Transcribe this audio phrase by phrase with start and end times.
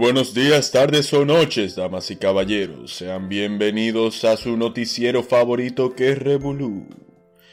[0.00, 2.96] buenos días, tardes o noches, damas y caballeros.
[2.96, 6.86] Sean bienvenidos a su noticiero favorito que es Revolú.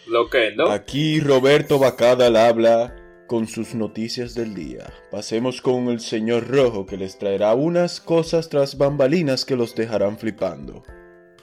[0.07, 0.69] Lo que no.
[0.69, 2.95] Aquí Roberto Bacada habla
[3.27, 4.93] con sus noticias del día.
[5.11, 10.17] Pasemos con el señor Rojo que les traerá unas cosas tras bambalinas que los dejarán
[10.17, 10.83] flipando.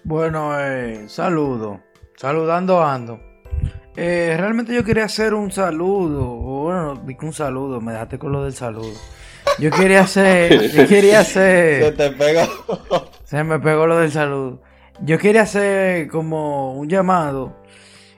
[0.04, 1.82] Bueno, eh, saludo.
[2.16, 3.20] Saludando ando.
[3.94, 6.24] Eh, realmente yo quería hacer un saludo.
[6.24, 8.94] Bueno, vi que un saludo, me dejaste con lo del saludo.
[9.58, 11.84] Yo quería hacer, yo quería hacer.
[11.84, 12.48] Se te pega.
[13.24, 14.60] Se me pegó lo del saludo.
[15.00, 17.56] Yo quería hacer como un llamado,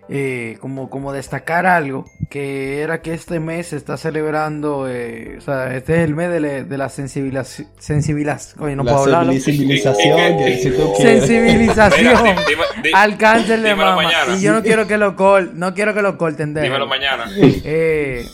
[0.08, 5.40] eh, como, como destacar algo, que era que este mes se está celebrando, eh, o
[5.40, 9.32] sea, este es el mes de, la- de la sensibilización, sensibilización, no La puedo hablarlo.
[9.32, 11.20] sensibilización, que si tú quieres.
[11.26, 14.02] Sensibilización Mira, di- dime- di- al cáncer de dímelo mama.
[14.02, 14.36] mañana.
[14.36, 17.24] Y yo no quiero que lo col, no quiero que lo corten Dímelo mañana.
[17.36, 18.24] eh,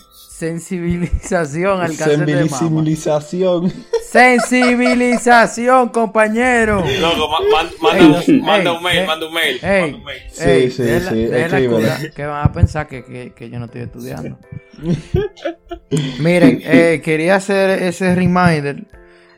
[0.43, 2.49] sensibilización al cáncer de mama.
[2.59, 3.73] Sensibilización.
[4.11, 6.85] Sensibilización, compañero.
[7.01, 9.59] Loco, ma- man- manda, Ey, manda ey, un mail, ey, manda un mail.
[9.63, 9.81] ey.
[9.83, 10.23] manda un mail.
[10.33, 13.67] Sí, sí, la- sí, la cura, que van a pensar que, que- que yo no
[13.67, 14.37] estoy estudiando.
[16.19, 18.85] Miren, eh, quería hacer ese reminder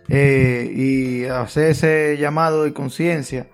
[0.09, 3.47] eh, y hacer ese llamado de conciencia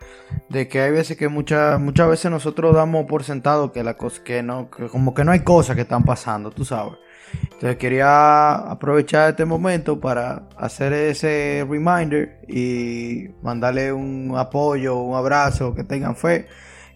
[0.48, 4.22] de que hay veces que muchas muchas veces nosotros damos por sentado que la cosa
[4.24, 6.94] que no que como que no hay cosas que están pasando, tú sabes.
[7.42, 15.74] Entonces quería aprovechar este momento para hacer ese reminder y mandarle un apoyo, un abrazo,
[15.74, 16.46] que tengan fe.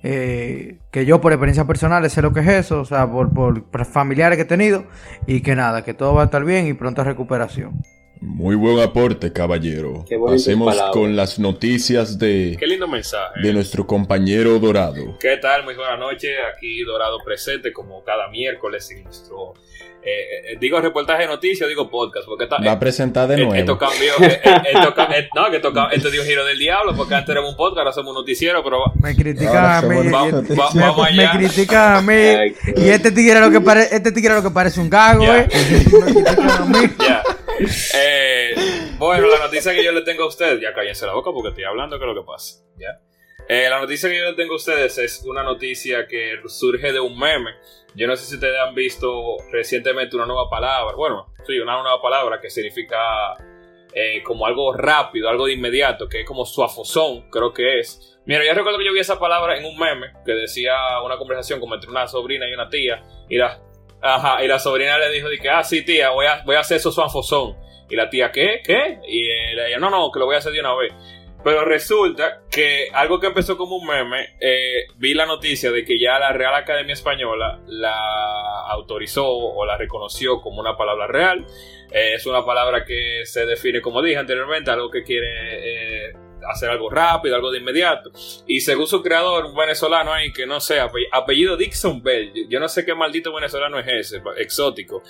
[0.06, 4.36] Eh, que yo por experiencia personal sé lo que es eso, o sea, por, familiares
[4.36, 4.84] que he tenido
[5.26, 7.82] y que nada, que todo va a estar bien y pronta recuperación.
[8.26, 10.04] Muy buen aporte, caballero.
[10.26, 13.40] Pasemos con las noticias de, Qué lindo mensaje.
[13.42, 15.18] de nuestro compañero Dorado.
[15.20, 15.62] ¿Qué tal?
[15.64, 16.30] Muy buenas noches.
[16.56, 19.52] Aquí Dorado presente, como cada miércoles en nuestro.
[20.02, 23.38] eh, eh, digo reportaje de noticias, digo podcast, porque está, Va a presentar de eh,
[23.38, 23.54] nuevo.
[23.54, 24.12] esto cambió.
[24.20, 27.14] eh, eh, esto eh, no, que esto, ca- esto dio un giro del diablo, porque
[27.14, 29.94] antes éramos un podcast, ahora somos un noticiero, pero Me critican Ahora a mí.
[29.96, 30.10] somos y-
[30.54, 31.38] va- me, vamos me allá.
[31.38, 32.12] critican a mí.
[32.14, 35.40] Ay, y este tigre lo que parece, este tigre lo que parece un gago, Ya.
[35.42, 35.48] eh.
[36.34, 36.88] Me a mí.
[36.98, 37.22] Ya.
[37.94, 38.54] Eh,
[38.98, 41.64] bueno, la noticia que yo le tengo a ustedes, ya cállense la boca porque estoy
[41.64, 42.64] hablando, que es lo que pasa.
[42.76, 43.00] ¿ya?
[43.48, 47.00] Eh, la noticia que yo le tengo a ustedes es una noticia que surge de
[47.00, 47.50] un meme.
[47.94, 50.96] Yo no sé si ustedes han visto recientemente una nueva palabra.
[50.96, 53.36] Bueno, sí, una nueva palabra que significa
[53.92, 58.18] eh, como algo rápido, algo de inmediato, que es como suafozón, creo que es.
[58.26, 61.60] Mira, yo recuerdo que yo vi esa palabra en un meme que decía una conversación
[61.60, 63.04] como entre una sobrina y una tía.
[63.28, 63.60] Y la,
[64.04, 66.76] ajá, y la sobrina le dijo, que, ah, sí, tía, voy a, voy a hacer
[66.76, 67.56] eso suafozón.
[67.88, 68.60] Y la tía, ¿qué?
[68.64, 68.98] ¿Qué?
[69.08, 70.92] Y ella, no, no, que lo voy a hacer de una vez.
[71.42, 75.98] Pero resulta que algo que empezó como un meme, eh, vi la noticia de que
[76.00, 81.44] ya la Real Academia Española la autorizó o la reconoció como una palabra real.
[81.92, 86.12] Eh, es una palabra que se define, como dije anteriormente, algo que quiere eh,
[86.52, 88.10] hacer algo rápido, algo de inmediato.
[88.46, 92.60] Y según su creador, un venezolano ahí que no sé, ape- apellido Dixon Bell, yo-
[92.60, 95.02] no sé qué maldito venezolano es ese, exótico,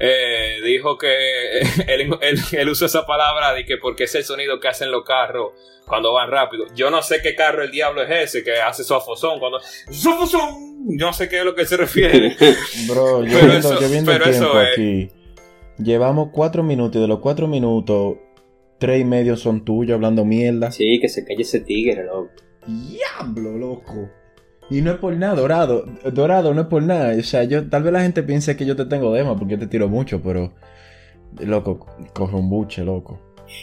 [0.00, 4.60] eh, dijo que él, él- él usa esa palabra de que porque es el sonido
[4.60, 5.52] que hacen los carros
[5.86, 6.66] cuando van rápido.
[6.74, 9.60] Yo no sé qué carro el diablo es ese que hace su afosón cuando...
[9.90, 10.72] ¡Sofosón!
[10.98, 12.36] Yo no sé qué es lo que se refiere.
[12.88, 15.08] Bro, yo Pero viendo, eso- yo viendo el pero eso aquí.
[15.78, 18.16] Llevamos cuatro minutos y de los cuatro minutos,
[18.86, 20.70] tres y medio son tuyos hablando mierda.
[20.72, 22.30] Sí, que se calle ese tigre, loco.
[22.66, 24.10] Diablo, loco.
[24.70, 25.84] Y no es por nada, Dorado.
[26.12, 27.14] Dorado, no es por nada.
[27.18, 29.58] O sea, yo, tal vez la gente piense que yo te tengo dema porque yo
[29.58, 30.52] te tiro mucho, pero.
[31.40, 33.18] Loco, coge un buche, loco.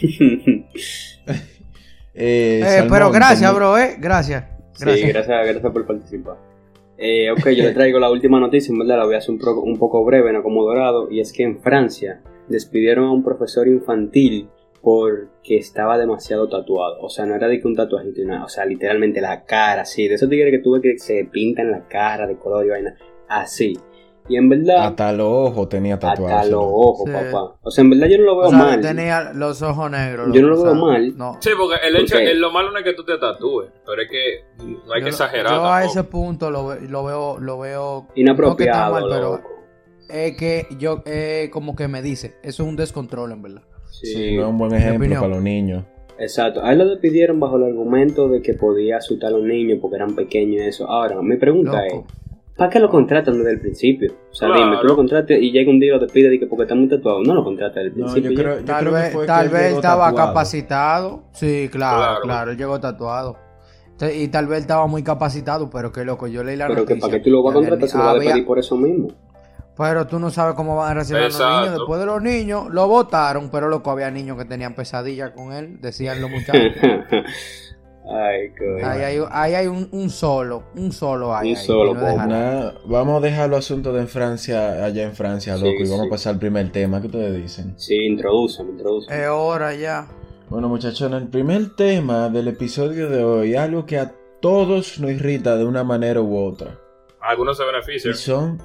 [2.12, 3.96] Eh, Eh, Salmón, pero gracias, bro, eh.
[3.98, 4.44] Gracias.
[4.74, 5.08] Sí, Gracias.
[5.12, 6.36] gracias, gracias por participar.
[6.98, 9.38] Eh, ok, yo le traigo la última noticia, en verdad la voy a hacer un,
[9.38, 13.22] pro- un poco breve, no como dorado, y es que en Francia despidieron a un
[13.22, 14.48] profesor infantil
[14.82, 16.98] porque estaba demasiado tatuado.
[17.00, 19.82] O sea, no era de que un tatuajito y nada, o sea, literalmente la cara,
[19.82, 22.96] así, de esos tigres que tuve que se pintan la cara de color y vaina,
[23.28, 23.78] así.
[24.28, 26.36] Y en verdad, Hasta los ojos tenía tatuado.
[26.36, 27.12] hasta los ojos, Sí.
[27.12, 27.56] papá.
[27.62, 28.80] O sea, en verdad yo no lo veo O sea, mal.
[28.80, 30.28] tenía los ojos negros.
[30.32, 31.16] Yo no lo o veo sea, mal.
[31.16, 31.36] No.
[31.40, 34.08] Sí, porque el hecho, ¿Por lo malo no es que tú te tatúes, pero es
[34.08, 35.52] que no hay Yo que exagerar.
[35.52, 35.90] Yo a tampoco.
[35.90, 39.40] ese punto lo, lo veo, lo veo Inapropiado, no que está mal, pero
[40.08, 43.62] es que yo eh, como que me dice, eso es un descontrol en verdad.
[44.06, 45.84] Sí, no es un buen ejemplo para los niños.
[46.18, 49.78] Exacto, a él lo despidieron bajo el argumento de que podía asustar a los niños
[49.80, 50.86] porque eran pequeños y eso.
[50.90, 52.04] Ahora, mi pregunta Loco.
[52.08, 54.12] es, ¿para qué lo contratan desde el principio?
[54.30, 54.64] O sea, Claro.
[54.64, 56.74] dime, tú lo contratas y llega un día y lo despide y que porque está
[56.74, 57.22] muy tatuado.
[57.22, 58.30] No lo contratas desde el No, principio.
[58.32, 58.42] yo ya.
[58.42, 60.28] creo, yo Tal que vez, que tal vez estaba tatuado.
[60.28, 61.22] capacitado.
[61.32, 62.20] Sí, claro, Claro.
[62.22, 63.36] claro, él llegó tatuado.
[64.14, 67.00] Y tal vez estaba muy capacitado, pero qué loco, yo leí la Pero que noticia.
[67.00, 68.58] para qué tú lo vas a que contratar había- si lo vas a despedir por
[68.58, 69.08] eso mismo.
[69.76, 71.72] Pero tú no sabes cómo van a recibir a los niños.
[71.78, 75.80] Después de los niños, lo votaron, pero loco, había niños que tenían pesadillas con él,
[75.80, 76.72] decían los muchachos.
[78.12, 78.88] Ay, coño.
[78.88, 81.52] ahí hay, ahí hay un, un solo, un solo hay.
[81.52, 85.04] Un ahí, solo, y no Nada, vamos a dejar los asuntos de en Francia, allá
[85.04, 86.06] en Francia, Sí, loco, y vamos sí.
[86.06, 87.00] a pasar al primer tema.
[87.00, 87.74] ¿Qué ustedes dicen?
[87.78, 89.14] Sí, introducen, introducen.
[89.16, 90.08] Es hora ya.
[90.48, 95.56] Bueno, muchachos, el primer tema del episodio de hoy, algo que a todos nos irrita
[95.56, 96.78] de una manera u otra.
[97.20, 98.14] Algunos se Y benefician.
[98.14, 98.62] son,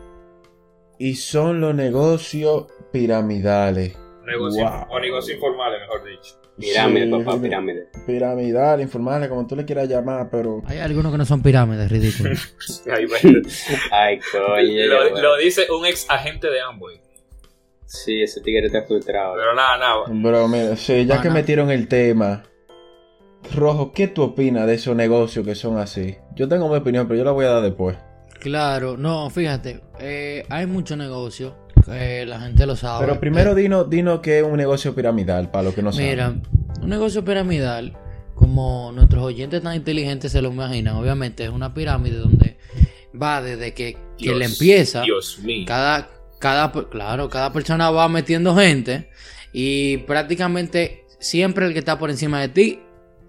[0.97, 3.97] y son los negocios piramidales.
[4.38, 4.88] Wow.
[4.89, 6.36] O negocios informales, mejor dicho.
[6.57, 7.88] Pirámide, Sí, papá, pirámide.
[8.07, 10.63] Piramidal, informales, como tú le quieras llamar, pero...
[10.65, 12.30] Hay algunos que no son pirámides, va.
[13.92, 14.86] Ay, coño.
[14.88, 15.21] lo, bueno.
[15.21, 17.01] lo dice un ex agente de Amway.
[17.86, 19.36] Sí, ese tigre está frustrado.
[19.36, 20.06] Pero nada, nada.
[20.24, 22.44] Pero mira, sí, ya Ah, que metieron el tema,
[23.53, 26.15] Rojo, ¿qué tú opinas de esos negocios que son así?
[26.36, 27.98] Yo tengo mi opinión, pero yo la voy a dar después.
[28.45, 33.03] Claro, no, fíjate, eh, hay mucho negocio, que la gente lo sabe.
[33.03, 36.07] Pero primero dinos dino que es un negocio piramidal, para los que no saben.
[36.07, 36.36] Mira,
[36.80, 37.97] un negocio piramidal,
[38.36, 42.59] como nuestros oyentes tan inteligentes se lo imaginan, obviamente es una pirámide donde
[43.19, 45.65] va desde que, le empieza, Dios mío.
[45.65, 49.09] cada, cada, claro, cada persona va metiendo gente
[49.53, 52.80] y prácticamente siempre el que está por encima de ti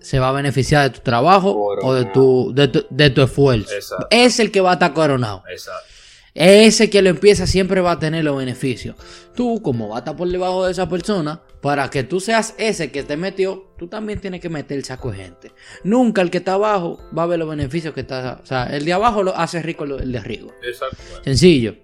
[0.07, 1.51] se va a beneficiar de tu trabajo
[1.83, 3.75] o de tu, de tu, de tu esfuerzo.
[3.75, 4.07] Exacto.
[4.11, 5.43] Es el que va a estar coronado.
[5.51, 5.81] Exacto.
[6.33, 8.95] Ese que lo empieza siempre va a tener los beneficios.
[9.35, 12.93] Tú, como vas a estar por debajo de esa persona, para que tú seas ese
[12.93, 15.53] que te metió, tú también tienes que meter el saco de gente.
[15.83, 18.39] Nunca el que está abajo va a ver los beneficios que está.
[18.43, 20.53] O sea, el de abajo lo hace rico el de arriba.
[20.63, 20.99] Exacto.
[21.25, 21.75] Sencillo.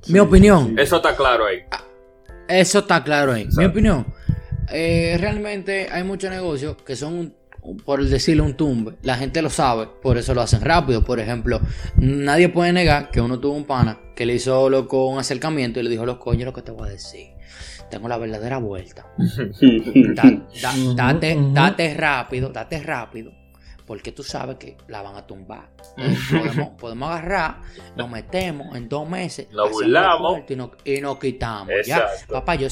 [0.00, 0.68] Sí, Mi opinión.
[0.68, 0.74] sí.
[0.78, 1.58] Eso está claro ahí.
[2.48, 3.46] Eso está claro ahí.
[3.56, 4.06] Mi opinión.
[4.70, 7.14] Eh, realmente hay muchos negocios que son,
[7.62, 8.94] un- por decirlo, un tumbe.
[9.02, 11.02] La gente lo sabe, por eso lo hacen rápido.
[11.04, 11.60] Por ejemplo,
[11.96, 15.82] nadie puede negar que uno tuvo un pana que le hizo loco un acercamiento y
[15.82, 17.28] le dijo, los coños, lo que te voy a decir.
[17.90, 19.06] Tengo la verdadera vuelta.
[20.14, 20.22] Da-
[20.62, 23.32] da- Ujú, date, date rápido, date rápido.
[23.86, 25.68] Porque tú sabes que la van a tumbar.
[26.30, 27.60] Podemos, podemos agarrar,
[27.96, 30.40] nos metemos en dos meses, Nos burlamos.
[30.48, 31.68] y nos, y nos quitamos.
[31.86, 31.98] ¿ya?
[31.98, 32.34] Exacto.
[32.34, 32.66] Papá, yo,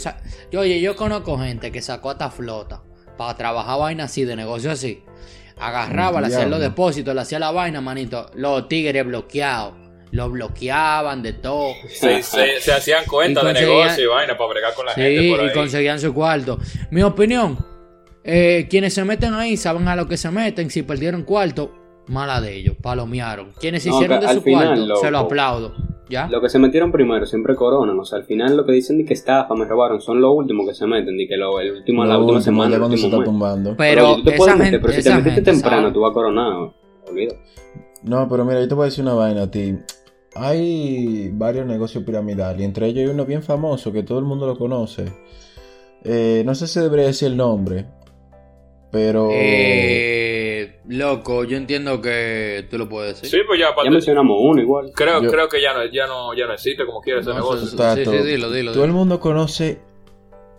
[0.51, 2.83] yo, oye, yo conozco gente que sacó hasta flota
[3.17, 5.05] para trabajar vaina así, de negocio así.
[5.57, 8.29] Agarraba, le hacían los depósitos, le hacía la vaina, manito.
[8.35, 9.75] Los tigres bloqueados.
[10.11, 11.73] Los bloqueaban de todo.
[11.89, 15.01] Se, se- se hacían cuenta Y de negocio y vaina para bregar con la Sí,
[15.01, 16.59] gente por y conseguían su cuarto.
[16.91, 17.59] Mi opinión,
[18.25, 20.71] eh, quienes se meten ahí saben a lo que se meten.
[20.71, 21.73] Si perdieron cuarto,
[22.09, 23.53] mala de ellos, palomearon.
[23.61, 25.75] Quienes No, hicieron de su final, cuarto, se lo aplaudo.
[26.11, 26.29] ¿Ya?
[26.29, 27.99] Lo que se metieron primero siempre coronan.
[27.99, 30.67] O sea, al final lo que dicen de que estafa, me robaron, son los últimos
[30.69, 31.17] que se meten.
[31.17, 33.19] De que lo, el último, la Lo última último, semana, el cuando se último está
[33.19, 33.25] mes.
[33.25, 33.77] tumbando.
[33.77, 35.93] Pero te esa meter, pero si te metiste gente temprano, sabe.
[35.95, 36.75] tú vas coronado.
[37.09, 37.41] Olvídate.
[38.03, 39.77] No, pero mira, yo te voy a decir una vaina a ti.
[40.37, 44.47] Hay varios negocios piramidales, y entre ellos hay uno bien famoso que todo el mundo
[44.47, 45.07] lo conoce.
[46.03, 47.87] Eh, no sé si debería decir el nombre,
[48.95, 49.29] pero...
[49.33, 53.41] Eh, loco, yo entiendo que tú lo puedes decir.
[53.41, 54.93] Sí, pues ya, aparte, Ya mencionamos uno igual.
[54.95, 57.37] creo, Yo- creo que ya no, ya, no, ya no existe como quiera ese No,
[57.37, 57.67] negocio.
[57.67, 58.99] sí, sí, dilo, dilo, Todo el dilo.
[59.01, 59.81] mundo conoce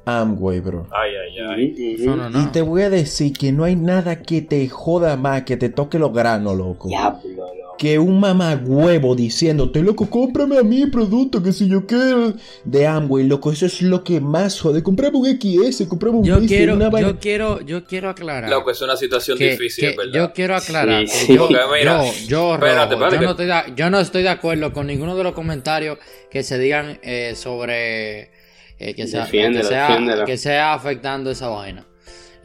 [0.05, 0.85] Amway, bro.
[0.91, 1.39] Ay, ay,
[1.75, 1.95] ay.
[1.95, 2.15] Ujú.
[2.15, 2.51] No, no, Y no.
[2.51, 5.97] te voy a decir que no hay nada que te joda más, que te toque
[5.97, 6.87] los granos, loco.
[6.89, 7.64] Diablo, loco.
[7.77, 12.33] Que un mamagüevo diciéndote, loco, cómprame a mí el producto, que si yo quiero.
[12.63, 14.81] De Amway, loco, eso es lo que más jode.
[14.81, 18.49] Comprame un XS, comprame un Yo quiero, una vaina- yo quiero, yo quiero aclarar.
[18.49, 20.13] Loco, es una situación que- difícil, que verdad.
[20.13, 21.35] yo quiero aclarar Sí, que sí.
[21.35, 23.99] yo, Porque mira, yo, yo, espérate, Rojo, espérate yo que- no estoy de, yo no
[23.99, 25.97] estoy de acuerdo con ninguno de los comentarios
[26.31, 28.31] que se digan eh, sobre
[28.79, 29.27] eh, que, sea,
[30.25, 31.85] que sea afectando esa vaina.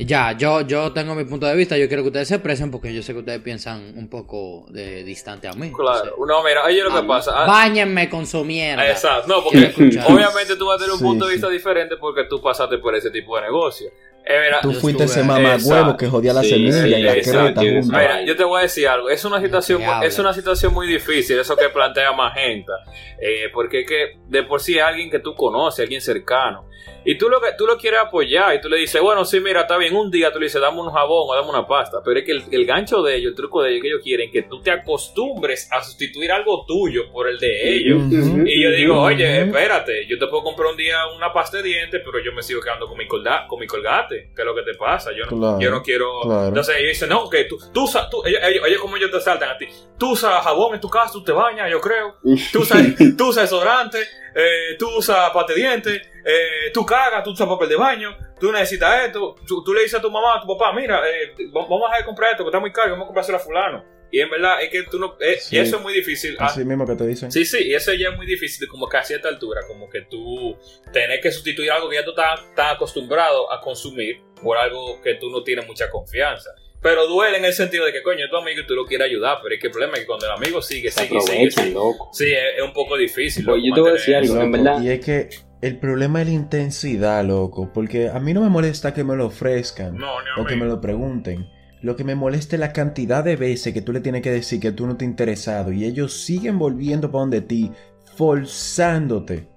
[0.07, 2.93] Ya, yo, yo tengo mi punto de vista, yo quiero que ustedes se expresen porque
[2.95, 5.71] yo sé que ustedes piensan un poco de distante a mí.
[5.73, 6.15] Claro.
[6.27, 7.33] No, mira, oye, lo que pasa.
[7.35, 8.89] ah, Báñenme con su mierda.
[8.91, 9.29] Exacto.
[9.29, 9.73] No, porque
[10.09, 11.35] obviamente tú vas a tener un Sí, punto de sí.
[11.37, 13.91] vista diferente porque tú pasaste por ese tipo de negocio.
[14.25, 15.97] Eh, mira, Tú fuiste ese mamagüevo Exacto.
[15.97, 17.87] que jodía la Sí, semilla sí, y la exacto, creta.
[17.87, 19.09] Mira, yo te voy a decir algo.
[19.09, 22.73] Es una situación, es una situación muy difícil, eso que plantea Magenta.
[23.21, 26.67] Eh, porque es que de por sí es alguien que tú conoces, alguien cercano.
[27.05, 29.63] Y tú lo que tú lo quieres apoyar y tú le dices, bueno, sí, mira,
[29.63, 31.99] está bien, un día tú le dices, dame un jabón o dame una pasta.
[32.05, 34.31] Pero es que el, el gancho de ellos, el truco de ellos que ellos quieren,
[34.31, 38.03] que tú te acostumbres a sustituir algo tuyo por el de ellos.
[38.47, 42.03] Y yo digo, oye, espérate, yo te puedo comprar un día una pasta de dientes,
[42.05, 44.31] pero yo me sigo quedando con mi, colda- con mi colgate.
[44.35, 45.11] ¿Qué es lo que te pasa?
[45.13, 46.21] Yo no, Claro, yo no quiero.
[46.23, 46.49] claro.
[46.49, 49.21] Entonces ellos dicen, no, que tú, tú usas, tú, ellos, ellos, ellos como ellos te
[49.21, 49.67] saltan a ti.
[49.99, 52.17] Tú usas jabón en tu casa, tú te bañas, yo creo.
[52.53, 52.83] Tú usas,
[53.17, 53.99] tú usas desodorante,
[54.35, 59.07] eh, tú usas pate dientes, eh, tú cagas, tú usas papel de baño, tú necesitas
[59.07, 59.35] esto.
[59.47, 62.05] Tú, tú le dices a tu mamá, a tu papá, mira, eh, va- vamos a
[62.05, 63.85] comprar esto, que está muy caro, vamos a comprárselo a fulano.
[64.13, 65.17] Y en verdad es que tú no.
[65.21, 65.57] eh, Sí.
[65.57, 66.35] Eso es muy difícil.
[66.41, 67.31] Ah, Así mismo que te dicen.
[67.31, 70.01] Sí, sí, y eso ya es muy difícil, como que a cierta altura, como que
[70.03, 70.57] tú
[70.93, 75.15] tenés que sustituir algo que ya tú estás, estás acostumbrado a consumir por algo que
[75.15, 76.51] tú no tienes mucha confianza.
[76.83, 79.07] Pero duele en el sentido de que, coño, es tu amigo y tú lo quieres
[79.09, 81.51] ayudar, pero es que el problema es que cuando el amigo sigue, Se sigue, sigue,
[81.51, 81.71] sigue.
[81.73, 82.09] loco.
[82.13, 83.45] Sí, es, es un poco difícil.
[83.45, 84.83] Pues loco, yo te voy a decir algo, en verdad.
[84.83, 85.29] Y es que
[85.61, 87.71] el problema es la intensidad, loco.
[87.73, 90.81] Porque a mí no me molesta que me lo ofrezcan No, o que me lo
[90.81, 91.47] pregunten.
[91.83, 94.59] Lo que me molesta es la cantidad de veces que tú le tienes que decir
[94.61, 97.71] que tú no te interesado y ellos siguen volviendo para donde ti,
[98.17, 99.49] forzándote.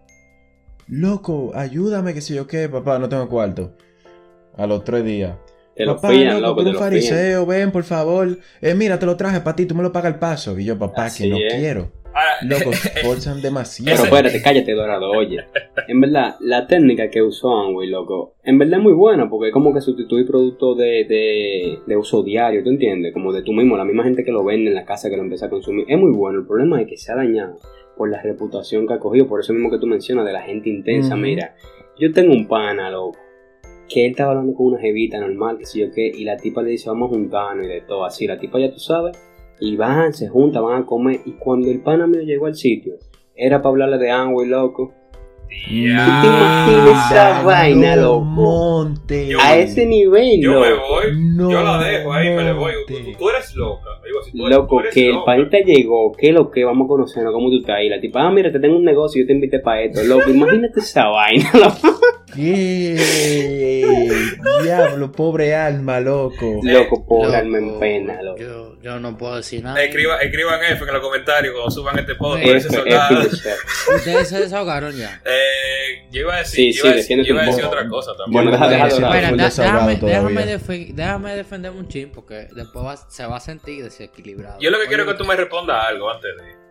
[0.88, 3.76] Loco, ayúdame, que si yo qué, papá, no tengo cuarto.
[4.58, 5.36] A los tres días.
[5.76, 8.38] Te lo papá, fían, loco, loco, te un lo fariseo, ven, por favor.
[8.62, 10.58] Eh, mira, te lo traje para ti, tú me lo pagas el paso.
[10.60, 11.54] Y yo, papá, Así que no es.
[11.56, 11.92] quiero.
[12.16, 14.04] Ahora, Loco, se forzan demasiado.
[14.04, 15.38] Pero espérate, cállate, Dorado, oye.
[15.88, 19.54] En verdad, la técnica que usó Amway, loco, en verdad es muy buena porque es
[19.54, 23.14] como que sustituir productos de, de, de uso diario, ¿tú entiendes?
[23.14, 25.24] Como de tú mismo, la misma gente que lo vende en la casa que lo
[25.24, 25.86] empieza a consumir.
[25.90, 27.58] Es muy bueno, el problema es que se ha dañado
[27.98, 30.70] por la reputación que ha cogido, por eso mismo que tú mencionas de la gente
[30.70, 31.16] intensa.
[31.16, 31.56] Mira,
[31.98, 33.18] yo tengo un pana, loco,
[33.90, 36.62] que él estaba hablando con una jevita normal, que sé yo qué, y la tipa
[36.62, 38.26] le dice, vamos a juntarnos y de todo así.
[38.28, 39.18] La tipa ya tú sabes,
[39.60, 42.96] y van, se juntan, van a comer, y cuando el pana mío llegó al sitio,
[43.36, 44.94] era para hablarle de Amway, loco.
[45.70, 46.06] ya.
[46.06, 48.22] ¿Tú te imaginas esa vaina, loco?
[48.22, 49.28] Monte.
[49.28, 52.72] Yo- A ese nivel, Yo me voy, No, yo la dejo ahí, me le voy.
[52.88, 53.90] Tú, tú eres loca.
[54.04, 55.26] Digo, si tú eres- Loco, tú eres que el loca.
[55.26, 57.90] panita llegó, que lo que vamos a conocernos, cómo tú estás ahí.
[57.90, 60.02] La tipa, ah, mira, te tengo un negocio, yo te invité para esto.
[60.04, 62.00] Loco, imagínate esa vaina, loco.
[62.36, 64.34] ¿Qué?
[64.64, 66.60] Diablo, pobre alma, loco.
[66.64, 68.38] Loco, pobre alma en pena, loco.
[68.40, 69.82] Yo, yo no puedo decir nada.
[69.84, 72.66] Escriba, escriban F en los comentarios cuando suban este podcast.
[73.96, 75.22] Ustedes se desahogaron ya.
[75.26, 77.46] Eh, yo iba a decir, Sí, yo iba a sí, decir, defiéndete yo iba a
[77.46, 77.76] un decir poco.
[77.76, 78.32] otra cosa también.
[78.34, 79.12] Bueno, deja, deja, da-
[79.98, 80.46] déjame,
[80.94, 84.60] déjame, defenderme un chin porque después va- se va a sentir desequilibrado.
[84.60, 86.63] Yo lo que quiero es que tú me respondas algo antes de.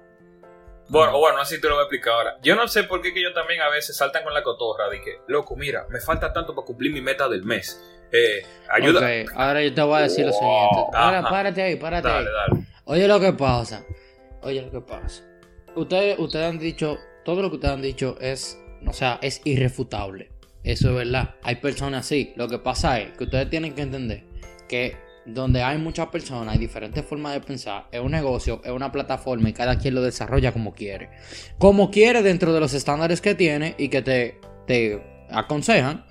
[0.89, 2.39] Bueno, bueno, así te lo voy a explicar ahora.
[2.43, 5.01] Yo no sé por qué que ellos también a veces saltan con la cotorra de
[5.01, 7.81] que, loco, mira, me falta tanto para cumplir mi meta del mes.
[8.13, 9.01] Eh, ayuda.
[9.01, 10.77] Ok, ahora yo te voy a decir lo siguiente.
[10.93, 12.35] Ahora, párate ahí, párate Dale, ahí.
[12.51, 12.67] dale.
[12.85, 13.85] Oye lo que pasa.
[14.43, 15.23] Oye lo que pasa.
[15.75, 20.31] Ustedes, ustedes han dicho, todo lo que ustedes han dicho es, o sea, es irrefutable.
[20.63, 21.37] Eso es verdad.
[21.43, 22.35] Hay personas así.
[22.37, 24.25] Lo que pasa es que ustedes tienen que entender
[24.69, 27.87] que donde hay muchas personas, hay diferentes formas de pensar.
[27.93, 31.11] Es un negocio, es una plataforma y cada quien lo desarrolla como quiere.
[31.59, 36.05] Como quiere dentro de los estándares que tiene y que te, te aconsejan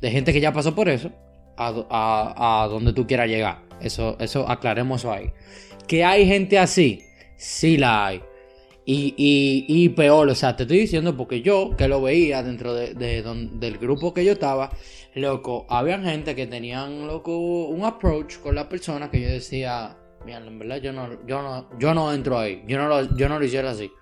[0.00, 1.12] de gente que ya pasó por eso
[1.56, 3.62] a, a- donde tú quieras llegar.
[3.80, 5.32] Eso, eso aclaremos ahí.
[5.86, 7.02] Que hay gente así,
[7.36, 8.22] sí la hay.
[8.86, 9.14] Y,
[9.68, 13.22] y, peor, o sea, te estoy diciendo porque yo, que lo veía dentro de, de
[13.22, 14.72] don- del grupo que yo estaba,
[15.14, 20.38] loco, había gente que tenían, loco, un approach con la persona que yo decía, mira,
[20.38, 23.38] en verdad yo no, yo no, yo no entro ahí, yo no lo, yo no
[23.38, 23.92] lo hiciera así.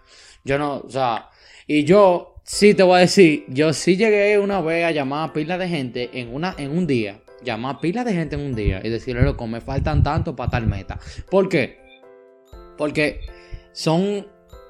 [0.45, 1.29] Yo no, o sea,
[1.67, 5.33] y yo sí te voy a decir, yo sí llegué una vez a llamar a
[5.35, 8.55] pila de gente en, una, en un día, llamar a pila de gente en un
[8.55, 10.99] día y decirle, loco, me faltan tanto para tal meta.
[11.29, 11.81] ¿Por qué?
[12.79, 13.21] Porque
[13.73, 14.27] son,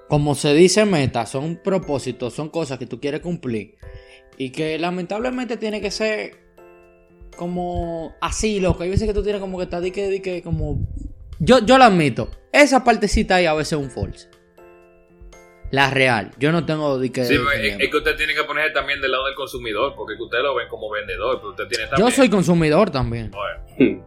[0.08, 3.76] como se dice meta, son propósitos, son cosas que tú quieres cumplir.
[4.36, 6.38] Y que lamentablemente tiene que ser
[7.36, 8.82] como así, loco.
[8.82, 10.78] Hay veces que tú tienes como que está di que, di que como...
[11.38, 12.30] Yo, yo lo admito.
[12.52, 14.28] Esa partecita ahí a veces es un false.
[15.70, 16.30] La real.
[16.38, 17.24] Yo no tengo di que...
[17.24, 20.22] Sí, pero es, que usted tiene que poner también del lado del consumidor, porque que
[20.22, 22.08] usted lo ven como vendedor, pero usted tiene también.
[22.08, 23.30] Yo soy consumidor también.
[23.30, 24.00] Bueno, Hmm.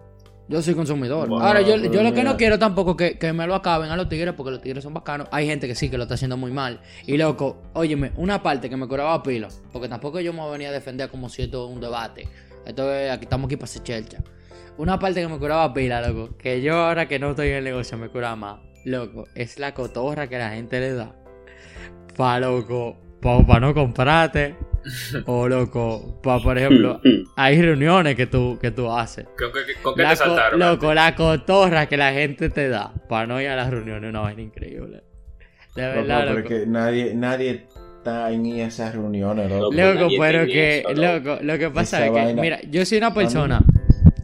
[0.52, 1.30] Yo soy consumidor.
[1.32, 4.10] Ahora, yo, yo lo que no quiero tampoco que, que me lo acaben a los
[4.10, 5.30] tigres, porque los tigres son bacanos.
[5.32, 6.82] Hay gente que sí, que lo está haciendo muy mal.
[7.08, 10.74] Y loco, óyeme, una parte que me curaba pilo, porque tampoco yo me venía a
[10.74, 12.28] defender como si esto es un debate.
[12.66, 14.18] Esto es, aquí estamos aquí para hacer chelcha.
[14.78, 17.64] Una parte que me curaba pila, loco, que yo ahora que no estoy en el
[17.64, 18.60] negocio me cura más.
[18.84, 21.16] Loco, es la cotorra que la gente le da.
[22.18, 24.58] Pa' loco, pa, no comprarte.
[25.26, 27.24] o loco, pa, por ejemplo, Hmm, hmm.
[27.36, 29.26] hay reuniones que tú, que tú haces.
[29.38, 30.60] ¿con, qué- con qué La te co- saltaron?
[30.60, 34.22] loco, la cotorra que la gente te da para no ir a las reuniones, una
[34.22, 35.04] vaina increíble.
[35.76, 36.40] De verdad, loco.
[36.40, 37.66] es que nadie, nadie
[37.98, 39.72] está en esas reuniones, loco.
[39.74, 41.30] Loco, pero que, eso, loco.
[41.30, 43.62] loco, lo que pasa Esa es que, vaina- mira, yo soy una persona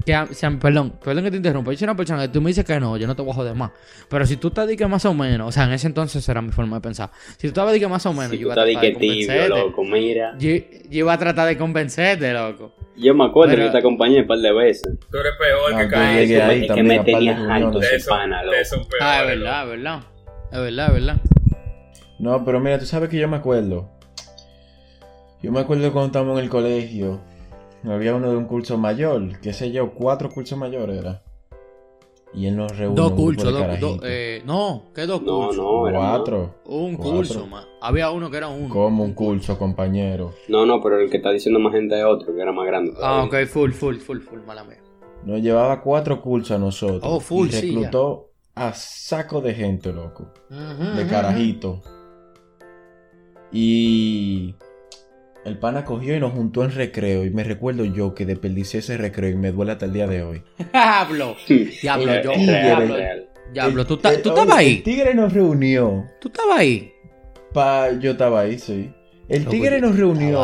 [0.08, 2.80] que, perdón, perdón que te interrumpa, yo soy una persona que tú me dices que
[2.80, 3.72] no, yo no te voy a joder más.
[4.10, 6.52] Pero si tú te dedicas más o menos, o sea, en ese entonces era mi
[6.52, 7.12] forma de pensar.
[7.38, 8.94] Si tú te dedicas más o menos, Si yo tú iba a tratar de de
[8.94, 9.50] que tibio, convencerte.
[9.60, 10.36] loco, mira.
[10.40, 12.74] Yo, yo iba a tratar de convencerte, loco.
[12.96, 14.98] Yo me acuerdo Pero- que yo te acompañé un par de veces.
[15.12, 16.18] Tú eres peor No, que caí.
[16.18, 16.30] ahí es
[16.62, 18.56] que también me de tenías alto son- pana, loco.
[18.58, 20.00] peores, Ah, es verdad, es verdad.
[20.52, 21.22] Es verdad, es verdad.
[22.20, 23.92] No, pero mira, tú sabes que yo me acuerdo.
[25.44, 27.22] Yo me acuerdo cuando estábamos en el colegio.
[27.90, 31.24] Había uno de un curso mayor, qué sé yo, cuatro cursos mayores era.
[32.34, 35.58] Y él nos reunió Dos cursos, dos, eh, no, ¿qué dos No, cursos?
[35.66, 35.98] no.
[35.98, 36.56] Cuatro.
[36.66, 37.16] Un cuatro.
[37.16, 37.66] curso, más.
[37.82, 38.74] Había uno que era uno.
[38.74, 40.34] Como un curso, compañero.
[40.50, 42.94] No, no, pero el que está diciendo más gente es otro, que era más grande.
[43.02, 44.78] Ah, ok, full, full, full, full, mala mía.
[45.24, 47.02] Nos llevaba cuatro cursos a nosotros.
[47.04, 50.28] Oh, full, y sí, reclutó a saco de gente, loco.
[50.50, 51.82] De carajito.
[53.52, 54.54] Y
[55.48, 57.26] el pana cogió y nos juntó en recreo.
[57.26, 60.22] Y me recuerdo yo que desperdicié ese recreo y me duele hasta el día de
[60.24, 60.44] hoy.
[60.74, 61.36] Diablo,
[61.82, 62.96] diablo, yo, diablo,
[63.54, 66.06] diablo, El- tú, ta- el- tú oye, estabas El ahí, tigre nos reunió.
[66.22, 66.92] tú estabas ahí.
[67.54, 67.92] Pa...
[68.00, 68.92] Yo estaba ahí, sí.
[69.30, 70.42] El Loco, tigre yo nos reunió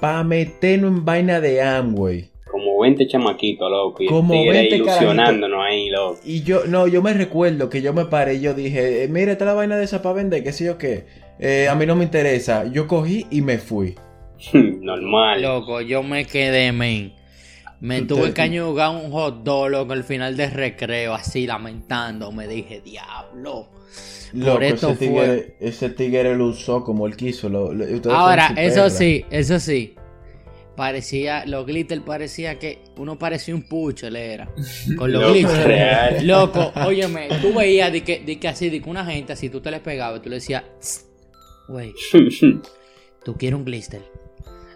[0.00, 2.30] para meternos en vaina de Amway.
[2.50, 4.02] Como 20 chamaquitos, loco.
[4.02, 6.18] Y el Como tigre 20 ilusionándonos ahí, loco.
[6.24, 9.32] Y yo, no, yo me recuerdo que yo me paré y yo dije, eh, mira,
[9.32, 11.04] está la vaina de esa para vender, qué sé yo qué.
[11.38, 12.64] Eh, a mí no me interesa.
[12.66, 13.94] Yo cogí y me fui.
[14.52, 15.42] Normal.
[15.42, 17.14] Loco, yo me quedé, men.
[17.80, 22.32] Me tuve que añugar un hot dog, loco, al final del recreo, así lamentando.
[22.32, 23.68] Me dije, diablo.
[24.32, 27.48] Loco, esto ese tigre, ese tigre lo usó como él quiso.
[27.48, 28.90] lo- lo- ustedes Ahora, eso perra.
[28.90, 29.94] sí, eso sí.
[30.76, 34.48] Parecía, los glitter parecía que uno parecía un pucho, le era.
[34.96, 35.66] Con los glitter.
[35.66, 36.26] real.
[36.26, 39.60] Loco, óyeme, tú veías de que, de que así, de que una gente así, tú
[39.60, 41.06] te le pegabas, tú le decías, "Tss,
[41.68, 41.94] güey,
[43.24, 44.02] tú quieres un glister.